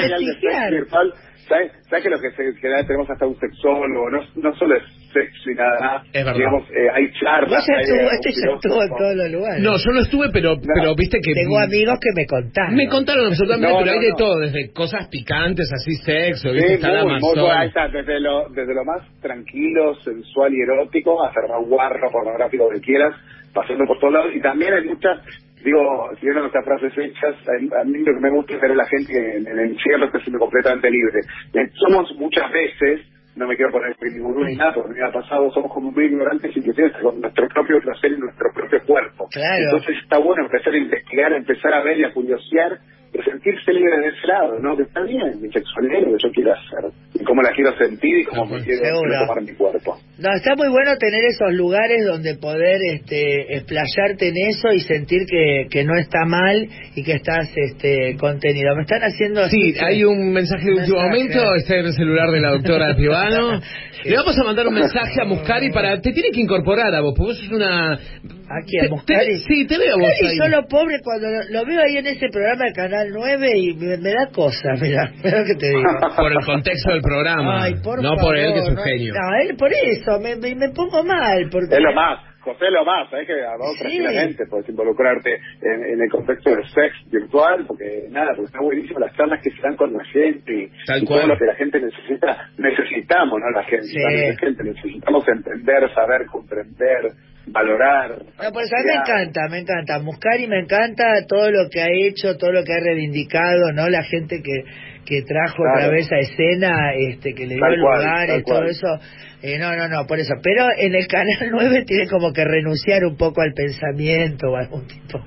¿Sabes, 1.48 1.72
¿Sabes 1.90 2.04
que 2.04 2.10
lo 2.10 2.20
que 2.20 2.32
se, 2.32 2.54
que 2.62 2.70
tenemos 2.86 3.10
hasta 3.10 3.26
un 3.26 3.38
sexólogo? 3.40 4.10
No, 4.10 4.22
no 4.36 4.56
solo 4.56 4.78
es 4.78 4.84
sexo 5.14 5.50
y 5.52 5.56
nada 5.56 5.80
más. 5.80 6.08
Es 6.14 6.26
verdad. 6.26 6.36
Digamos, 6.36 6.64
eh, 6.72 6.88
hay 6.94 7.12
charlas. 7.20 7.50
Vos 7.50 7.70
estuvo, 7.70 8.10
este 8.12 8.30
ya 8.32 8.54
estuvo 8.56 8.82
en 8.84 8.90
todos 8.90 9.16
los 9.16 9.32
lugares. 9.32 9.64
No, 9.64 9.78
yo 9.78 9.92
no 9.92 10.02
estuve, 10.02 10.30
pero, 10.32 10.56
pero 10.60 10.96
viste 10.96 11.20
que... 11.22 11.34
Tengo 11.34 11.60
amigos 11.60 12.00
que 12.00 12.12
me 12.16 12.26
contaron. 12.26 12.76
Me 12.76 12.88
contaron 12.88 13.26
absolutamente, 13.28 13.76
pero 13.84 13.92
hay 13.92 14.00
de 14.00 14.14
todo, 14.18 14.40
desde 14.40 14.72
cosas 14.72 15.08
picantes, 15.10 15.72
así 15.74 15.96
sexo, 16.04 16.52
¿viste? 16.52 16.78
Sí, 16.78 16.88
muy, 17.04 17.20
muy, 17.20 17.66
está, 17.66 17.88
desde, 17.90 18.20
lo, 18.20 18.50
desde 18.50 18.74
lo 18.74 18.86
más 18.86 19.02
tranquilo, 19.22 19.96
sensual 20.02 20.54
y 20.54 20.62
erótico, 20.62 21.24
hasta 21.24 21.42
lo 21.42 21.50
más 21.50 21.68
guarro, 21.68 22.12
pornográfico 22.12 22.70
que 22.70 22.82
quieras, 22.82 23.16
pasando 23.54 23.86
por 23.86 24.00
todos 24.00 24.14
lados. 24.14 24.32
Y 24.36 24.42
también 24.42 24.74
hay 24.74 24.86
muchas 24.86 25.20
digo, 25.64 26.10
siguiendo 26.16 26.42
nuestras 26.42 26.66
frases 26.66 26.94
hechas, 26.98 27.36
a, 27.48 27.84
mí 27.84 28.00
lo 28.00 28.14
que 28.14 28.20
me 28.20 28.30
gusta 28.32 28.56
es 28.56 28.62
ver 28.62 28.72
a 28.72 28.76
la 28.76 28.86
gente 28.86 29.38
en, 29.38 29.48
el 29.48 29.60
encierro 29.60 30.06
está 30.06 30.20
siendo 30.20 30.40
completamente 30.40 30.90
libre. 30.90 31.20
Eh, 31.54 31.70
somos 31.76 32.12
muchas 32.18 32.52
veces, 32.52 33.02
no 33.36 33.48
me 33.48 33.56
quiero 33.56 33.72
poner 33.72 33.96
ningún 34.02 34.46
ni 34.46 34.56
nada, 34.56 34.74
porque 34.74 34.94
me 34.94 35.08
ha 35.08 35.12
pasado, 35.12 35.50
somos 35.52 35.72
como 35.72 35.92
muy 35.92 36.06
ignorantes 36.06 36.56
y 36.56 36.62
que 36.62 36.74
con 37.02 37.22
nuestro 37.22 37.48
propio 37.48 37.80
placer 37.80 38.12
y 38.12 38.20
nuestro 38.20 38.52
propio 38.54 38.80
cuerpo. 38.86 39.28
Entonces 39.36 39.96
está 40.04 40.20
bueno 40.20 40.46
empezar 40.46 40.74
a 40.74 40.78
investigar, 40.78 41.34
empezar 41.34 41.74
a 41.74 41.84
ver 41.84 42.00
y 42.00 42.04
a 42.04 42.14
curiosear 42.14 42.80
de 43.12 43.24
sentirse 43.24 43.74
libre 43.74 43.98
de 44.00 44.08
ese 44.08 44.28
lado, 44.28 44.60
¿no? 44.60 44.76
Que 44.78 44.84
está 44.84 45.02
bien, 45.02 45.42
mi 45.42 45.52
sexualidad 45.52 46.00
lo 46.02 46.18
que 46.18 46.24
yo 46.24 46.32
quiero 46.32 46.54
hacer, 46.54 46.92
y 47.14 47.24
cómo 47.24 47.42
la 47.42 47.52
quiero 47.52 47.76
sentir 47.78 48.20
y 48.20 48.24
cómo 48.26 48.46
me 48.46 48.64
quiero, 48.64 48.82
tomar 49.28 49.42
mi 49.42 49.54
cuerpo. 49.54 49.98
No, 50.22 50.32
está 50.36 50.56
muy 50.56 50.70
bueno 50.70 50.96
tener 51.00 51.24
esos 51.26 51.52
lugares 51.54 52.06
donde 52.06 52.36
poder 52.36 52.78
este, 52.94 53.58
explayarte 53.58 54.28
en 54.28 54.36
eso 54.50 54.72
y 54.72 54.80
sentir 54.82 55.26
que, 55.26 55.66
que 55.68 55.84
no 55.84 55.98
está 55.98 56.26
mal 56.26 56.68
y 56.96 57.04
que 57.04 57.14
estás 57.14 57.50
este, 57.56 58.16
contenido. 58.20 58.76
Me 58.76 58.84
están 58.84 59.02
haciendo 59.02 59.50
Sí, 59.50 59.74
hay 59.84 60.04
un 60.04 60.32
mensaje 60.32 60.66
de 60.66 60.74
último 60.74 61.02
momento, 61.02 61.56
está 61.56 61.76
en 61.78 61.88
el 61.88 61.94
celular 61.94 62.30
de 62.30 62.40
la 62.40 62.52
doctora 62.52 62.96
Pivano. 62.98 63.62
Le 64.04 64.16
vamos 64.16 64.38
a 64.38 64.44
mandar 64.44 64.68
un 64.68 64.74
mensaje 64.76 65.22
a 65.22 65.26
Muscari 65.26 65.72
para... 65.72 66.00
Te 66.02 66.12
tiene 66.12 66.30
que 66.32 66.42
incorporar 66.42 66.94
a 66.94 67.02
vos, 67.02 67.14
porque 67.18 67.34
vos 67.34 67.40
sos 67.40 67.52
una... 67.52 67.94
Aquí 67.94 68.78
a 68.86 68.90
Muscari. 68.90 69.38
sí, 69.48 69.66
te 69.66 69.78
veo 69.78 69.96
a 69.96 70.00
vos 70.00 70.12
ahí. 70.22 70.38
solo 70.38 70.68
pobre 70.68 71.00
cuando 71.04 71.28
lo, 71.50 71.66
veo 71.66 71.82
ahí 71.82 71.98
en 71.98 72.08
ese 72.08 72.28
programa 72.30 72.66
de 72.66 72.74
Canal 72.74 73.08
9 73.10 73.50
y 73.58 73.74
me, 73.76 73.98
da 73.98 74.30
cosa, 74.34 74.74
mira, 74.82 75.10
mira 75.24 75.40
lo 75.40 75.46
que 75.46 75.56
te 75.56 75.70
digo. 75.70 75.84
Por 76.18 76.32
el 76.32 76.46
contexto 76.46 76.92
del 76.92 77.02
programa. 77.02 77.64
Ay, 77.64 77.76
por 77.82 78.04
no 78.04 78.16
por 78.18 78.38
él 78.38 78.54
que 78.54 78.60
es 78.60 78.70
un 78.70 78.78
genio. 78.78 79.14
No, 79.14 79.42
él 79.42 79.56
por 79.56 79.72
eso, 79.72 80.11
me, 80.20 80.36
me, 80.36 80.70
pongo 80.70 81.04
mal. 81.04 81.50
Porque... 81.52 81.76
Es 81.76 81.82
lo 81.82 81.94
más. 81.94 82.32
José 82.42 82.72
lo 82.72 82.84
más, 82.84 83.08
¿sabes? 83.12 83.28
Que 83.28 83.36
vos 83.58 83.74
sí. 83.74 83.80
tranquilamente 83.80 84.46
puedes 84.48 84.68
involucrarte 84.68 85.36
en, 85.62 86.02
el 86.02 86.10
contexto 86.10 86.50
del 86.50 86.66
sex 86.70 86.96
virtual, 87.12 87.66
porque 87.68 88.08
nada, 88.10 88.34
porque 88.36 88.48
está 88.48 88.60
buenísimo 88.62 89.00
las 89.00 89.16
charlas 89.16 89.40
que 89.44 89.52
se 89.52 89.62
dan 89.62 89.76
con 89.76 89.94
la 89.94 90.04
gente 90.06 90.52
y, 90.52 91.06
todo 91.06 91.28
lo 91.28 91.38
que 91.38 91.46
la 91.46 91.54
gente 91.54 91.80
necesita, 91.80 92.50
necesitamos, 92.58 93.40
¿no? 93.40 93.52
La 93.52 93.64
gente, 93.64 93.88
la 93.94 94.38
gente 94.38 94.64
necesitamos 94.64 95.24
entender, 95.28 95.94
saber, 95.94 96.26
comprender, 96.26 97.12
valorar. 97.46 98.10
No, 98.18 98.52
pues 98.52 98.72
a 98.74 98.78
mí 98.78 98.86
me 98.88 98.96
encanta, 98.96 99.42
me 99.50 99.60
encanta. 99.60 100.00
Muscari 100.00 100.48
me 100.48 100.62
encanta 100.62 101.26
todo 101.28 101.52
lo 101.52 101.70
que 101.70 101.82
ha 101.82 101.90
hecho, 101.92 102.38
todo 102.38 102.52
lo 102.52 102.64
que 102.64 102.74
ha 102.74 102.80
reivindicado, 102.80 103.72
¿no? 103.74 103.88
La 103.88 104.02
gente 104.02 104.42
que, 104.42 104.64
que 105.06 105.22
trajo 105.22 105.62
otra 105.62 105.90
vez 105.90 106.12
a 106.12 106.18
escena, 106.18 106.94
este, 106.96 107.36
que 107.36 107.46
le 107.46 107.56
dio 107.56 107.76
lugares, 107.78 108.44
todo 108.46 108.64
eso 108.64 109.00
eh, 109.44 109.58
no, 109.58 109.76
no, 109.76 109.88
no, 109.90 110.06
por 110.06 110.20
eso. 110.20 110.36
Pero 110.44 110.68
en 110.78 110.94
el 110.94 111.08
canal 111.08 111.50
9 111.50 111.84
tiene 111.88 112.08
como 112.08 112.32
que 112.32 112.46
renunciar 112.46 113.04
un 113.06 113.18
poco 113.18 113.42
al 113.42 113.54
pensamiento 113.54 114.52
o 114.52 114.56
algún 114.56 114.86
tipo. 114.86 115.18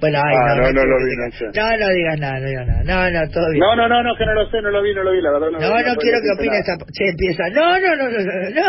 Bueno, 0.00 0.18
ay, 0.22 0.36
ah, 0.38 0.54
no, 0.54 0.62
no, 0.62 0.72
no, 0.72 0.84
lo 0.86 0.96
vi, 1.04 1.16
no, 1.16 1.76
no 1.76 1.88
digas 1.90 2.20
nada, 2.20 2.38
no 2.38 2.46
digas 2.46 2.66
nada. 2.66 2.82
No, 2.86 3.10
no, 3.10 3.28
todo 3.32 3.50
bien. 3.50 3.58
No, 3.58 3.74
no, 3.74 3.88
no, 3.88 4.02
no, 4.04 4.14
que 4.16 4.24
no 4.24 4.34
lo 4.34 4.48
sé, 4.50 4.62
no 4.62 4.70
lo 4.70 4.82
vi, 4.82 4.94
no 4.94 5.02
lo 5.02 5.10
vi, 5.10 5.20
la 5.20 5.32
verdad. 5.32 5.50
No, 5.50 5.58
no, 5.58 5.68
no, 5.68 5.96
quiero 5.98 6.18
que 6.22 6.30
opine 6.38 6.58
esta. 6.58 6.78
Se 6.94 7.04
empieza. 7.10 7.42
No, 7.50 7.80
no, 7.80 7.96
no, 7.96 8.06
no, 8.06 8.20
no, 8.22 8.34
no. 8.54 8.66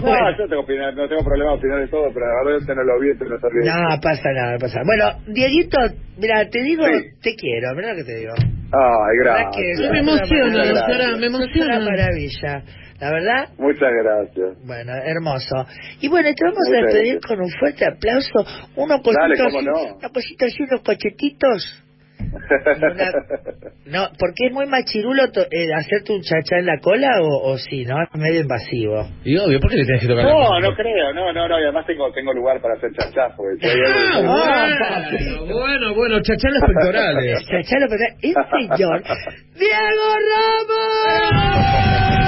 bueno. 0.00 0.30
no, 0.30 0.38
yo 0.38 0.48
tengo, 0.48 0.62
opinar, 0.62 0.94
no 0.94 1.06
tengo 1.06 1.22
problema 1.22 1.50
de 1.52 1.56
opinar 1.58 1.80
de 1.80 1.88
todo, 1.88 2.08
pero 2.14 2.24
la 2.24 2.44
verdad 2.44 2.60
este 2.62 2.74
no 2.74 2.82
lo 2.82 3.00
vi, 3.00 3.10
este 3.10 3.24
no 3.26 3.36
está 3.36 3.48
bien. 3.52 3.68
No, 3.68 4.00
pasa 4.00 4.32
nada, 4.32 4.52
no 4.52 4.58
pasa 4.58 4.80
nada. 4.80 4.86
Bueno, 4.88 5.04
Dieguito, 5.28 5.78
mira, 6.16 6.48
te 6.48 6.62
digo, 6.62 6.84
te 7.20 7.36
quiero, 7.36 7.76
¿verdad 7.76 7.92
que 7.96 8.04
te 8.04 8.14
digo? 8.16 8.32
Ay, 8.72 9.14
gracias. 9.20 9.92
me 9.92 9.98
emociona, 10.00 10.64
doctora, 10.64 11.16
me 11.20 11.26
emociona. 11.26 11.76
Una 11.76 11.90
maravilla. 11.90 12.64
La 13.00 13.10
verdad. 13.10 13.33
Muchas 13.58 13.90
gracias. 14.02 14.66
Bueno, 14.66 14.92
hermoso. 15.04 15.66
Y 16.00 16.08
bueno, 16.08 16.28
te 16.34 16.44
vamos 16.44 16.68
a 16.68 16.72
despedir 16.86 17.20
con 17.20 17.40
un 17.40 17.50
fuerte 17.50 17.84
aplauso. 17.86 18.44
Uno 18.76 19.00
cosita 19.02 19.22
Dale, 19.22 19.34
así, 19.34 19.64
no. 19.66 19.96
una 19.96 20.08
cosita 20.08 20.46
así, 20.46 20.62
unos 20.62 20.82
cachetitos. 20.82 21.80
no, 23.86 24.08
porque 24.18 24.46
es 24.46 24.52
muy 24.52 24.66
machirulo 24.66 25.30
to- 25.32 25.46
eh, 25.50 25.66
hacerte 25.76 26.12
un 26.12 26.22
chachá 26.22 26.58
en 26.58 26.66
la 26.66 26.78
cola 26.80 27.08
o, 27.20 27.50
o 27.52 27.58
sí, 27.58 27.84
¿no? 27.84 27.96
Es 28.02 28.08
medio 28.18 28.40
invasivo. 28.40 29.06
Y 29.24 29.36
obvio, 29.36 29.60
¿por 29.60 29.70
qué 29.70 29.76
le 29.78 29.84
tienes 29.84 30.00
que 30.02 30.08
tocar 30.08 30.24
la 30.24 30.30
No, 30.32 30.46
cola? 30.46 30.60
no 30.68 30.74
creo, 30.76 31.12
no, 31.12 31.32
no, 31.32 31.48
no, 31.48 31.60
y 31.60 31.64
además 31.64 31.84
tengo, 31.86 32.10
tengo 32.12 32.32
lugar 32.32 32.60
para 32.62 32.74
hacer 32.76 32.92
chachá, 32.92 33.34
porque 33.36 33.66
Ah, 33.66 34.16
algo 34.16 34.32
Ah, 34.32 34.68
bueno, 35.10 35.46
bueno, 35.54 35.94
bueno, 35.94 36.20
chachá 36.22 36.48
en 36.48 36.54
los 36.54 36.62
pectorales. 36.64 37.44
Chachá 37.46 37.78
lo 37.80 37.88
pega- 37.88 38.16
el 38.22 38.34
señor 38.68 39.02
Diego 39.58 40.14
Ramos. 40.30 42.23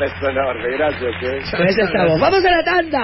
Beso 0.00 0.30
enorme, 0.30 0.64
gracias, 0.78 1.12
eh. 1.22 1.42
Con 1.56 1.66
eso 1.66 1.82
estamos. 1.82 2.18
Vamos 2.18 2.42
a 2.42 2.50
la 2.50 2.64
tanda. 2.64 2.98